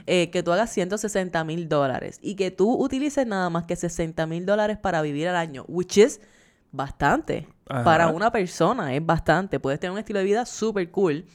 [0.06, 4.26] Eh, que tú hagas 160 mil dólares y que tú utilices nada más que 60
[4.26, 6.20] mil dólares para vivir al año, which is
[6.72, 7.48] bastante.
[7.68, 7.84] Ajá.
[7.84, 9.60] Para una persona es bastante.
[9.60, 11.26] Puedes tener un estilo de vida súper cool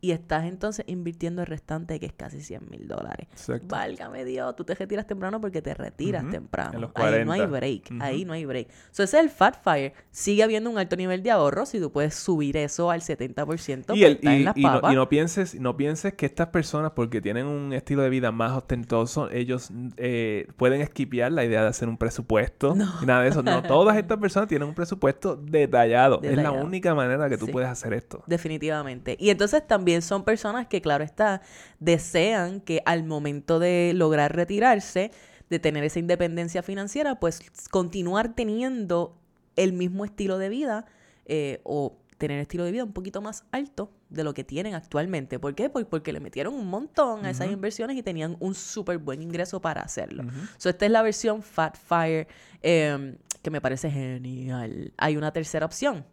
[0.00, 3.26] y estás entonces invirtiendo el restante que es casi 100 mil dólares.
[3.32, 3.66] Exacto.
[3.68, 6.74] Válgame Dios, tú te retiras temprano porque te retiras temprano.
[6.74, 7.46] en los Ahí no hay 40.
[7.46, 8.68] break, ahí no hay break.
[8.90, 9.92] So, ese es el Fat Fire.
[10.10, 13.94] Sigue habiendo un alto nivel de ahorro si tú puedes subir eso al 70%.
[13.96, 16.48] Y, el- está en y- las y no, y no pienses, no pienses que estas
[16.48, 21.62] personas, porque tienen un estilo de vida más ostentoso, ellos eh, pueden esquipear la idea
[21.62, 22.76] de hacer un presupuesto.
[23.02, 23.42] y Nada de eso.
[23.42, 26.20] No, todas estas personas tienen un presupuesto detallado.
[26.22, 27.52] Es la única manera que tú Sí.
[27.52, 28.22] puedes hacer esto.
[28.26, 29.16] Definitivamente.
[29.18, 31.42] Y entonces también son personas que, claro está,
[31.80, 35.10] desean que al momento de lograr retirarse,
[35.50, 39.18] de tener esa independencia financiera, pues continuar teniendo
[39.56, 40.86] el mismo estilo de vida
[41.26, 45.38] eh, o tener estilo de vida un poquito más alto de lo que tienen actualmente.
[45.38, 45.70] ¿Por qué?
[45.70, 49.60] Pues porque le metieron un montón a esas inversiones y tenían un súper buen ingreso
[49.60, 50.24] para hacerlo.
[50.24, 50.48] Ujú.
[50.56, 52.26] So, esta es la versión Fat Fire,
[52.62, 54.92] eh, que me parece genial.
[54.96, 56.04] Hay una tercera opción,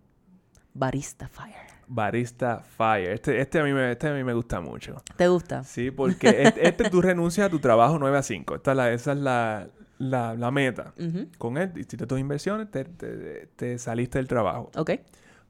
[0.73, 1.74] Barista Fire.
[1.88, 3.11] Barista Fire.
[3.11, 5.01] Este, este, a mí me, este a mí me gusta mucho.
[5.15, 5.63] ¿Te gusta?
[5.63, 8.55] Sí, porque este, este tú renuncias a tu trabajo 9 a 5.
[8.55, 9.67] Esta es la, esa es la,
[9.97, 10.93] la, la meta.
[11.38, 14.71] Con él, hiciste tus inversiones, te, te- te saliste del trabajo.
[14.75, 14.91] Ok.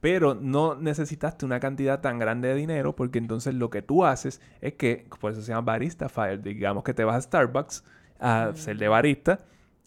[0.00, 4.40] Pero no necesitaste una cantidad tan grande de dinero porque entonces lo que tú haces
[4.60, 7.82] es que, por eso se llama barista fire, digamos que te vas a Starbucks
[8.20, 9.40] a ser de barista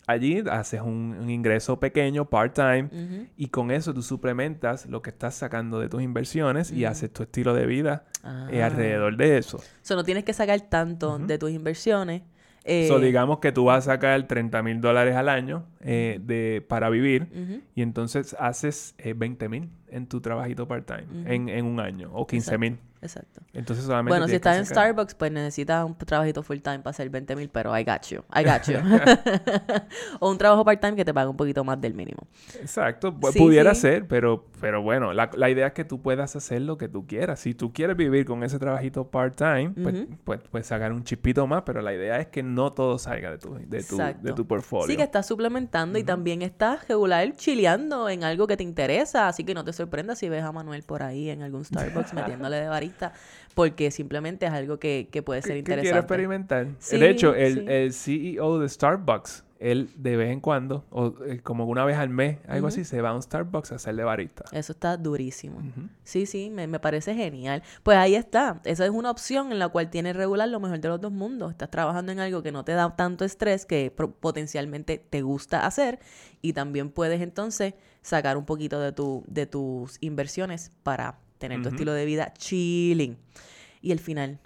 [0.09, 2.89] allí haces un, ingreso pequeño, part-time,
[3.37, 7.23] y con eso tú suplementas lo que estás sacando de tus inversiones y haces tu
[7.23, 8.05] estilo de vida
[8.51, 8.65] eh, ah.
[8.65, 9.57] alrededor de eso.
[9.57, 12.23] O sea, no tienes que sacar tanto de tus inversiones.
[12.65, 12.89] Eh...
[13.01, 17.27] digamos que tú vas a sacar 30 mil dólares al año eh, de, para vivir
[17.73, 22.25] y entonces haces 20 eh, mil en tu trabajito part-time en, en, un año o
[22.25, 22.79] 15 mil.
[23.01, 23.41] Exacto.
[23.53, 27.09] Entonces solamente Bueno, si estás en Starbucks, pues necesitas un trabajito full time para hacer
[27.09, 28.23] 20 mil, pero I got you.
[28.35, 28.77] I got you.
[30.19, 32.27] o un trabajo part time que te pague un poquito más del mínimo.
[32.59, 33.17] Exacto.
[33.17, 36.89] pudiera ser, pero, pero bueno, la, la, idea es que tú puedas hacer lo que
[36.89, 37.39] tú quieras.
[37.39, 41.47] Si tú quieres vivir con ese trabajito part time, pues, pues, pues, sacar un chipito
[41.47, 44.45] más, pero la idea es que no todo salga de tu, de tu, de tu
[44.45, 44.87] portfolio.
[44.87, 49.43] Sí, que estás suplementando y también estás regular chileando en algo que te interesa, así
[49.43, 52.67] que no te sorprendas si ves a Manuel por ahí en algún Starbucks metiéndole de
[52.67, 53.13] varita
[53.55, 55.89] porque simplemente es algo que, puede ser interesante.
[55.89, 56.67] quiero experimentar.
[56.67, 61.83] de hecho, el, CEO de Starbucks, él de vez en cuando, o eh, como una
[61.83, 64.45] vez al mes, algo así, se va a un Starbucks a hacerle barista.
[64.51, 65.61] Eso está durísimo.
[66.03, 67.61] Sí, sí, me, me, parece genial.
[67.83, 68.61] Pues ahí está.
[68.63, 71.51] Esa es una opción en la cual tienes regular lo mejor de los dos mundos.
[71.51, 75.99] Estás trabajando en algo que no te da tanto estrés, que potencialmente te gusta hacer,
[76.41, 81.69] y también puedes entonces sacar un poquito de, tu, de tus inversiones para tener tu
[81.69, 83.17] estilo de vida chilling.
[83.81, 84.39] Y el final,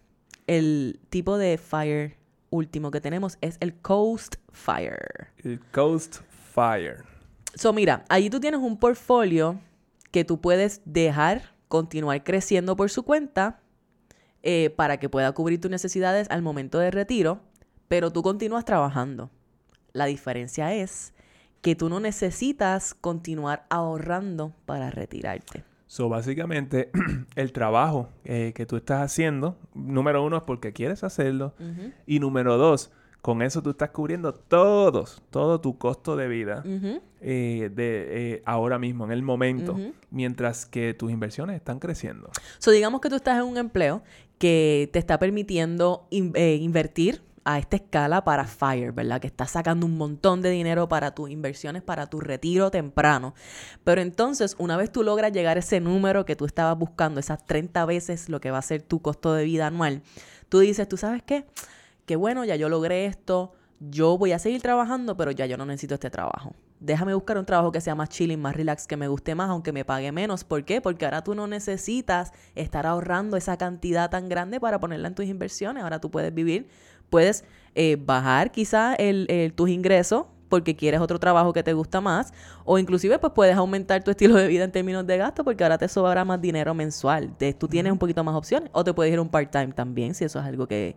[0.47, 2.22] el tipo de fire
[2.53, 5.29] último que tenemos es el Coast Fire.
[5.37, 6.21] El Coast
[6.53, 7.03] Fire.
[7.55, 9.59] So, mira, allí tú tienes un portfolio
[10.11, 13.59] que tú puedes dejar continuar creciendo por su cuenta
[14.43, 17.41] eh, para que pueda cubrir tus necesidades al momento de retiro,
[17.87, 19.31] pero tú continúas trabajando.
[19.91, 21.13] La diferencia es
[21.61, 25.63] que tú no necesitas continuar ahorrando para retirarte.
[25.93, 26.89] So, básicamente,
[27.35, 31.53] el trabajo eh, que tú estás haciendo, número uno es porque quieres hacerlo.
[32.07, 32.89] Y número dos,
[33.21, 36.63] con eso tú estás cubriendo todos, todo tu costo de vida
[37.21, 39.77] eh, de eh, ahora mismo, en el momento,
[40.09, 42.31] mientras que tus inversiones están creciendo.
[42.57, 44.01] So, digamos que tú estás en un empleo
[44.39, 49.19] que te está permitiendo invertir a esta escala para FIRE, ¿verdad?
[49.19, 53.33] Que estás sacando un montón de dinero para tus inversiones, para tu retiro temprano.
[53.83, 57.45] Pero entonces, una vez tú logras llegar a ese número que tú estabas buscando, esas
[57.45, 60.01] 30 veces lo que va a ser tu costo de vida anual,
[60.49, 61.45] tú dices, ¿tú sabes qué?
[62.05, 65.65] Que bueno, ya yo logré esto, yo voy a seguir trabajando, pero ya yo no
[65.65, 66.53] necesito este trabajo.
[66.79, 69.71] Déjame buscar un trabajo que sea más chilling, más relax, que me guste más, aunque
[69.71, 70.43] me pague menos.
[70.43, 70.81] ¿Por qué?
[70.81, 75.25] Porque ahora tú no necesitas estar ahorrando esa cantidad tan grande para ponerla en tus
[75.25, 75.81] inversiones.
[75.81, 76.67] Ahora tú puedes vivir
[77.13, 77.45] puedes
[77.75, 82.33] eh, bajar quizá el, tus ingresos porque quieres otro trabajo que te gusta más
[82.65, 85.77] o inclusive pues puedes aumentar tu estilo de vida en términos de gasto porque ahora
[85.77, 87.35] te sobrará más dinero mensual.
[87.59, 90.25] tú tienes un poquito más opciones o te puedes ir a un part-time también si
[90.25, 90.95] eso es algo que,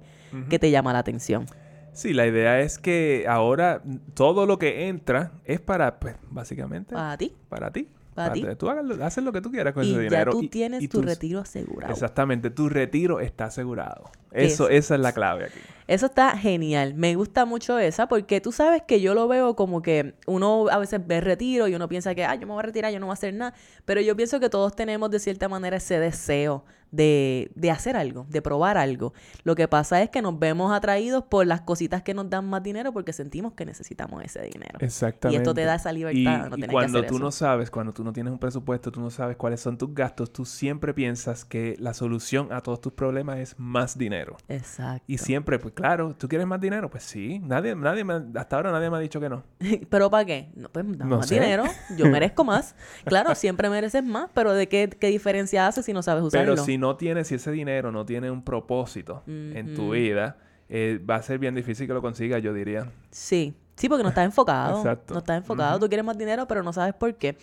[0.48, 1.44] que te llama la atención.
[1.92, 3.82] Sí, la idea es que ahora
[4.14, 6.94] todo lo que entra es para, pues, básicamente...
[6.94, 7.34] Para ti.
[7.50, 7.88] Para ti.
[8.16, 8.44] Para ti.
[8.58, 10.32] Tú haces lo que tú quieras con ese dinero.
[10.32, 11.92] Ya tú tienes tu retiro asegurado.
[11.92, 14.10] Exactamente, tu retiro está asegurado.
[14.32, 15.58] Eso, esa es la clave aquí.
[15.86, 16.94] Eso está genial.
[16.94, 20.78] Me gusta mucho esa porque tú sabes que yo lo veo como que uno a
[20.78, 23.06] veces ve retiro y uno piensa que, ay, yo me voy a retirar, yo no
[23.06, 23.54] voy a hacer nada.
[23.84, 28.26] Pero yo pienso que todos tenemos de cierta manera ese deseo de, de, hacer algo,
[28.28, 29.12] de probar algo.
[29.44, 32.62] Lo que pasa es que nos vemos atraídos por las cositas que nos dan más
[32.62, 34.78] dinero porque sentimos que necesitamos ese dinero.
[34.80, 35.36] Exactamente.
[35.36, 36.50] Y esto te da esa libertad.
[36.56, 39.60] Y, cuando tú no sabes, cuando tú no tienes un presupuesto, tú no sabes cuáles
[39.60, 43.98] son tus gastos, tú siempre piensas que la solución a todos tus problemas es más
[43.98, 44.36] dinero.
[44.48, 45.04] Exacto.
[45.06, 46.90] Y siempre, pues claro, ¿tú quieres más dinero?
[46.90, 47.40] Pues sí.
[47.40, 48.04] Nadie, nadie
[48.36, 49.42] hasta ahora nadie me ha dicho que no.
[49.90, 50.50] ¿Pero para qué?
[50.54, 51.64] No, pues dame más dinero.
[51.96, 52.74] Yo merezco más.
[53.04, 56.54] Claro, siempre mereces más, pero ¿de qué, qué diferencia hace si no sabes usarlo?
[56.54, 61.00] Pero si no tienes, si ese dinero no tiene un propósito en tu vida, eh,
[61.08, 62.90] va a ser bien difícil que lo consigas, yo diría.
[63.10, 63.54] Sí.
[63.76, 64.78] Sí, porque no estás enfocado.
[64.78, 65.14] Exacto.
[65.14, 65.78] No estás enfocado.
[65.78, 67.36] Tú quieres más dinero, pero no sabes por qué.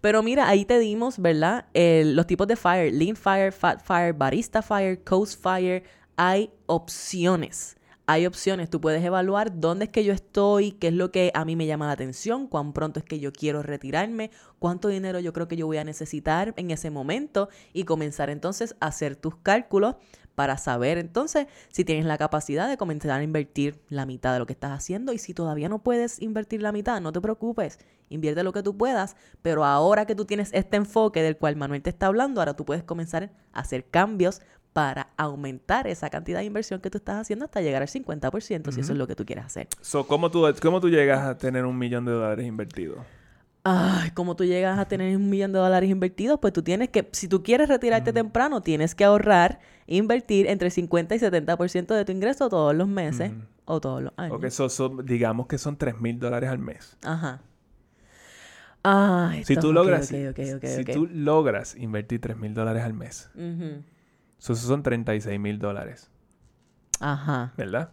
[0.00, 1.66] Pero mira, ahí te dimos, ¿verdad?
[1.74, 5.82] los tipos de fire, lean fire, fat fire, barista fire, coast fire.
[6.16, 7.76] Hay opciones.
[8.06, 8.68] Hay opciones.
[8.68, 11.66] Tú puedes evaluar dónde es que yo estoy, qué es lo que a mí me
[11.66, 15.56] llama la atención, cuán pronto es que yo quiero retirarme, cuánto dinero yo creo que
[15.56, 19.96] yo voy a necesitar en ese momento y comenzar entonces a hacer tus cálculos
[20.34, 24.46] para saber entonces si tienes la capacidad de comenzar a invertir la mitad de lo
[24.46, 27.78] que estás haciendo y si todavía no puedes invertir la mitad, no te preocupes,
[28.10, 31.82] invierte lo que tú puedas, pero ahora que tú tienes este enfoque del cual Manuel
[31.82, 34.42] te está hablando, ahora tú puedes comenzar a hacer cambios
[34.74, 38.80] para aumentar esa cantidad de inversión que tú estás haciendo hasta llegar al 50%, si
[38.80, 39.68] eso es lo que tú quieres hacer.
[39.80, 42.98] So, ¿cómo, tú, ¿Cómo tú llegas a tener un millón de dólares invertidos?
[43.62, 47.08] Ay, como tú llegas a tener un millón de dólares invertidos, pues tú tienes que,
[47.12, 52.12] si tú quieres retirarte temprano, tienes que ahorrar, invertir entre 50 y 70% de tu
[52.12, 53.30] ingreso todos los meses
[53.64, 54.36] o todos los años.
[54.36, 56.98] Ok, so- so- digamos que son 3 mil dólares al mes.
[57.04, 57.40] Ajá.
[58.82, 62.82] Ay, Si esto- tú logras, ok, ok, ok, si tú logras invertir 3 mil dólares
[62.82, 63.82] al mes, Ujú.
[64.38, 66.10] So esos son 36 mil dólares,
[67.00, 67.52] Ajá.
[67.56, 67.90] ¿verdad?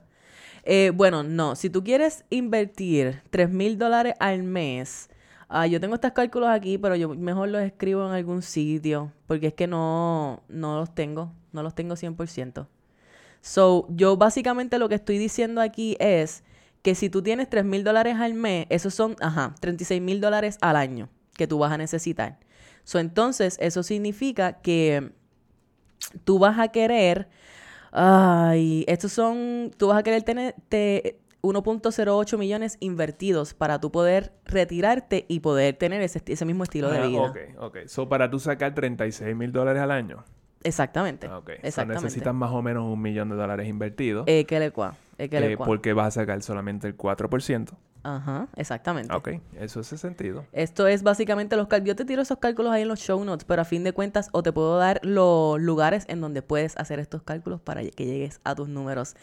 [0.64, 1.56] Eh, bueno, no.
[1.56, 5.10] Si tú quieres invertir 3 mil dólares al mes,
[5.50, 9.48] ah, yo tengo estos cálculos aquí, pero yo mejor los escribo en algún sitio, porque
[9.48, 12.68] es que no, no los tengo, no los tengo 100%.
[13.42, 16.44] So, yo básicamente lo que estoy diciendo aquí es
[16.84, 20.58] que si tú tienes 3 mil dólares al mes, esos son, ajá, 36 mil dólares
[20.62, 22.40] al año que tú vas a necesitar.
[22.84, 25.12] So, entonces, eso significa que
[26.24, 27.28] tú vas a querer,
[27.92, 34.32] ay, estos son, tú vas a querer tener te- 1.08 millones invertidos para tú poder
[34.46, 37.22] retirarte y poder tener ese, ese mismo estilo de Ah, vida.
[37.30, 37.78] Ok, ok.
[37.88, 40.24] So, para tú sacar 36 mil dólares al año,
[40.64, 41.28] Exactamente.
[41.28, 41.48] ah, ok.
[41.48, 42.04] So, Exactamente.
[42.04, 45.40] necesitas más o menos un millón de dólares invertidos, Eh, que le cua, eh, que
[45.40, 45.66] le eh, cua.
[45.66, 47.74] porque vas a sacar solamente el 4%.
[48.04, 49.14] Ajá, exactamente.
[49.14, 50.46] Ok, eso hace sentido.
[50.54, 51.90] Esto es básicamente los cálculos.
[51.90, 54.30] Yo te tiro esos cálculos ahí en los show notes, pero a fin de cuentas,
[54.32, 58.42] o te puedo dar los lugares en donde puedes hacer estos cálculos para que llegues
[58.44, 59.16] a tus números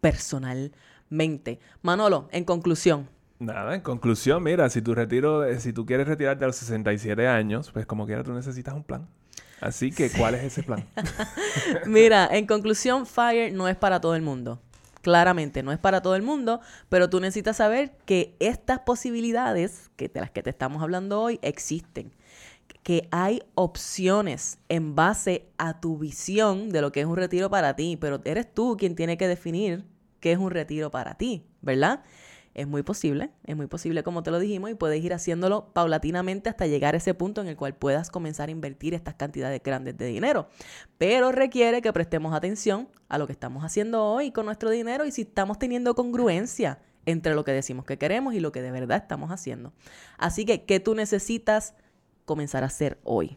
[0.00, 1.60] personalmente.
[1.82, 3.08] Manolo, en conclusión,
[3.38, 7.70] Nada, en conclusión, mira, si tu retiro, si tú quieres retirarte a los 67 años,
[7.70, 9.06] pues como quiera tú necesitas un plan.
[9.60, 10.84] Así que, ¿cuál es ese plan?
[11.86, 14.60] Mira, en conclusión, FIRE no es para todo el mundo.
[15.02, 20.08] Claramente, no es para todo el mundo, pero tú necesitas saber que estas posibilidades, que
[20.08, 22.12] de las que te estamos hablando hoy, existen.
[22.82, 27.74] Que hay opciones en base a tu visión de lo que es un retiro para
[27.76, 29.84] ti, pero eres tú quien tiene que definir
[30.20, 32.02] qué es un retiro para ti, ¿verdad?
[32.56, 36.48] Es muy posible, es muy posible como te lo dijimos y puedes ir haciéndolo paulatinamente
[36.48, 39.98] hasta llegar a ese punto en el cual puedas comenzar a invertir estas cantidades grandes
[39.98, 40.48] de dinero.
[40.96, 45.10] Pero requiere que prestemos atención a lo que estamos haciendo hoy con nuestro dinero y
[45.10, 49.02] si estamos teniendo congruencia entre lo que decimos que queremos y lo que de verdad
[49.02, 49.74] estamos haciendo.
[50.16, 51.74] Así que, ¿qué tú necesitas
[52.24, 53.36] comenzar a hacer hoy?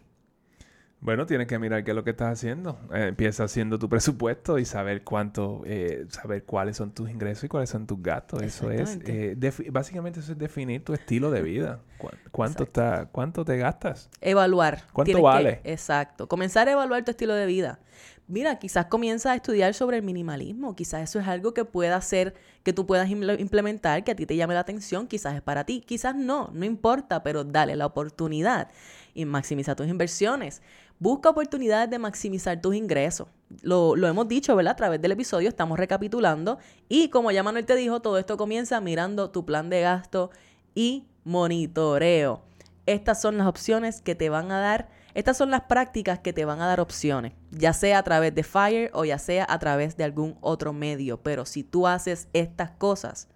[1.01, 2.77] Bueno, tienes que mirar qué es lo que estás haciendo.
[2.93, 7.47] Eh, empieza haciendo tu presupuesto y saber cuánto, eh, saber cuáles son tus ingresos y
[7.47, 8.41] cuáles son tus gastos.
[8.41, 9.37] Eso es, eh,
[9.71, 11.79] básicamente eso es definir tu estilo de vida.
[11.97, 14.09] Cu- ¿Cuánto, está, cuánto te gastas?
[14.19, 14.83] Evaluar.
[14.91, 15.61] ¿Cuánto Tienes que- vale?
[15.63, 16.27] exacto.
[16.27, 17.79] Comenzar a evaluar tu estilo de vida.
[18.27, 20.75] Mira, quizás comienza a estudiar sobre el minimalismo.
[20.75, 24.25] Quizás eso es algo que pueda hacer, que tú puedas imple- implementar, que a ti
[24.25, 25.07] te llame la atención.
[25.07, 25.81] Quizás es para ti.
[25.81, 28.67] Quizás no, no importa, pero dale la oportunidad
[29.15, 30.61] y maximiza tus inversiones.
[30.99, 33.29] Busca oportunidades de maximizar tus ingresos.
[33.61, 34.73] Lo, lo hemos dicho, ¿verdad?
[34.73, 36.59] A través del episodio estamos recapitulando.
[36.89, 40.29] Y como ya Manuel te dijo, todo esto comienza mirando tu plan de gasto
[40.75, 42.41] y monitoreo.
[42.85, 46.43] Estas son las opciones que te van a dar, estas son las prácticas que te
[46.43, 49.95] van a dar opciones, ya sea a través de Fire o ya sea a través
[49.95, 51.21] de algún otro medio.
[51.21, 53.27] Pero si tú haces estas cosas,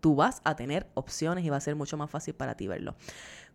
[0.00, 2.94] tú vas a tener opciones y va a ser mucho más fácil para ti verlo.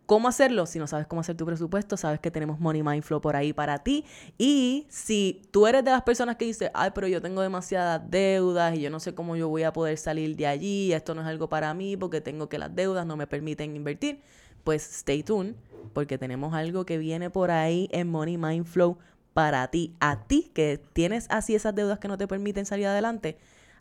[0.08, 0.66] ¿Cómo hacerlo?
[0.66, 3.52] Si no sabes cómo hacer tu presupuesto, sabes que tenemos Money Mind Flow por ahí
[3.52, 4.06] para ti.
[4.38, 8.74] Y si tú eres de las personas que dice, ay, pero yo tengo demasiadas deudas
[8.74, 11.28] y yo no sé cómo yo voy a poder salir de allí, esto no es
[11.28, 14.22] algo para mí porque tengo que las deudas no me permiten invertir,
[14.64, 15.56] pues stay tuned
[15.92, 18.98] porque tenemos algo que viene por ahí en Money Mind Flow
[19.34, 19.94] para ti.
[20.00, 23.38] A ti que tienes así esas deudas que no te permiten salir adelante,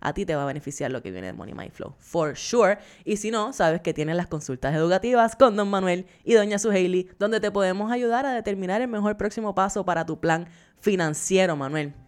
[0.06, 2.78] a ti te va a beneficiar lo que viene de Money Mind Flow, for sure.
[3.04, 7.08] Y si no, sabes que tienes las consultas educativas con Don Manuel y Doña Suheili,
[7.18, 10.46] donde te podemos ayudar a determinar el mejor próximo paso para tu plan
[10.78, 12.05] financiero, Manuel.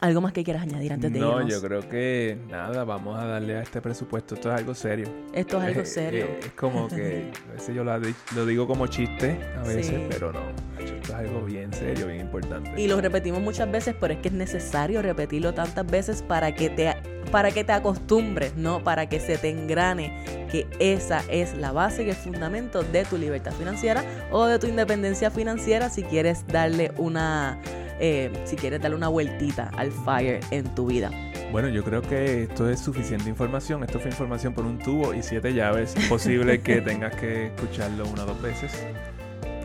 [0.00, 1.52] ¿Algo más que quieras añadir antes de no, irnos?
[1.52, 4.34] yo creo que nada, vamos a darle a este presupuesto.
[4.34, 5.06] Esto es algo serio.
[5.34, 6.24] Esto es algo Eh, serio.
[6.24, 9.88] eh, es como que a veces yo lo, di- lo digo como chiste a veces,
[9.88, 10.06] Sí.
[10.08, 10.40] pero no.
[10.82, 12.80] Esto es algo bien serio, bien importante.
[12.80, 16.70] Y lo repetimos muchas veces, pero es que es necesario repetirlo tantas veces para que
[16.70, 16.94] te,
[17.30, 18.82] para que te acostumbres, ¿no?
[18.82, 23.18] Para que se te engrane que esa es la base y el fundamento de tu
[23.18, 27.60] libertad financiera o de tu independencia financiera si quieres darle una,
[28.00, 31.10] eh, si quieres darle una vueltita al fire en tu vida.
[31.52, 33.82] Bueno, yo creo que esto es suficiente información.
[33.82, 35.94] Esto fue información por un tubo y siete llaves.
[35.96, 38.72] Es posible que tengas que escucharlo una o dos veces.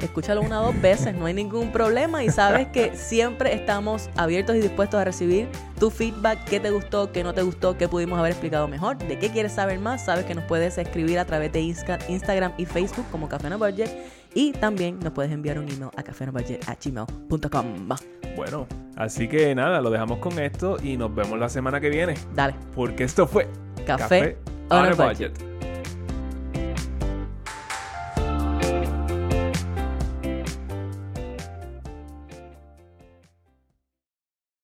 [0.01, 4.55] Escúchalo una o dos veces, no hay ningún problema y sabes que siempre estamos abiertos
[4.57, 5.47] y dispuestos a recibir
[5.79, 9.17] tu feedback, qué te gustó, qué no te gustó, qué pudimos haber explicado mejor, de
[9.17, 12.65] qué quieres saber más, sabes que nos puedes escribir a través de Insta- Instagram y
[12.65, 13.89] Facebook como Café No Budget
[14.35, 17.89] y también nos puedes enviar un email a cafenobudget@gmail.com.
[18.35, 18.67] Bueno,
[18.97, 22.13] así que nada, lo dejamos con esto y nos vemos la semana que viene.
[22.35, 23.47] Dale, Porque esto fue
[23.87, 24.37] café,
[24.69, 25.31] on a budget.
[25.39, 25.54] budget.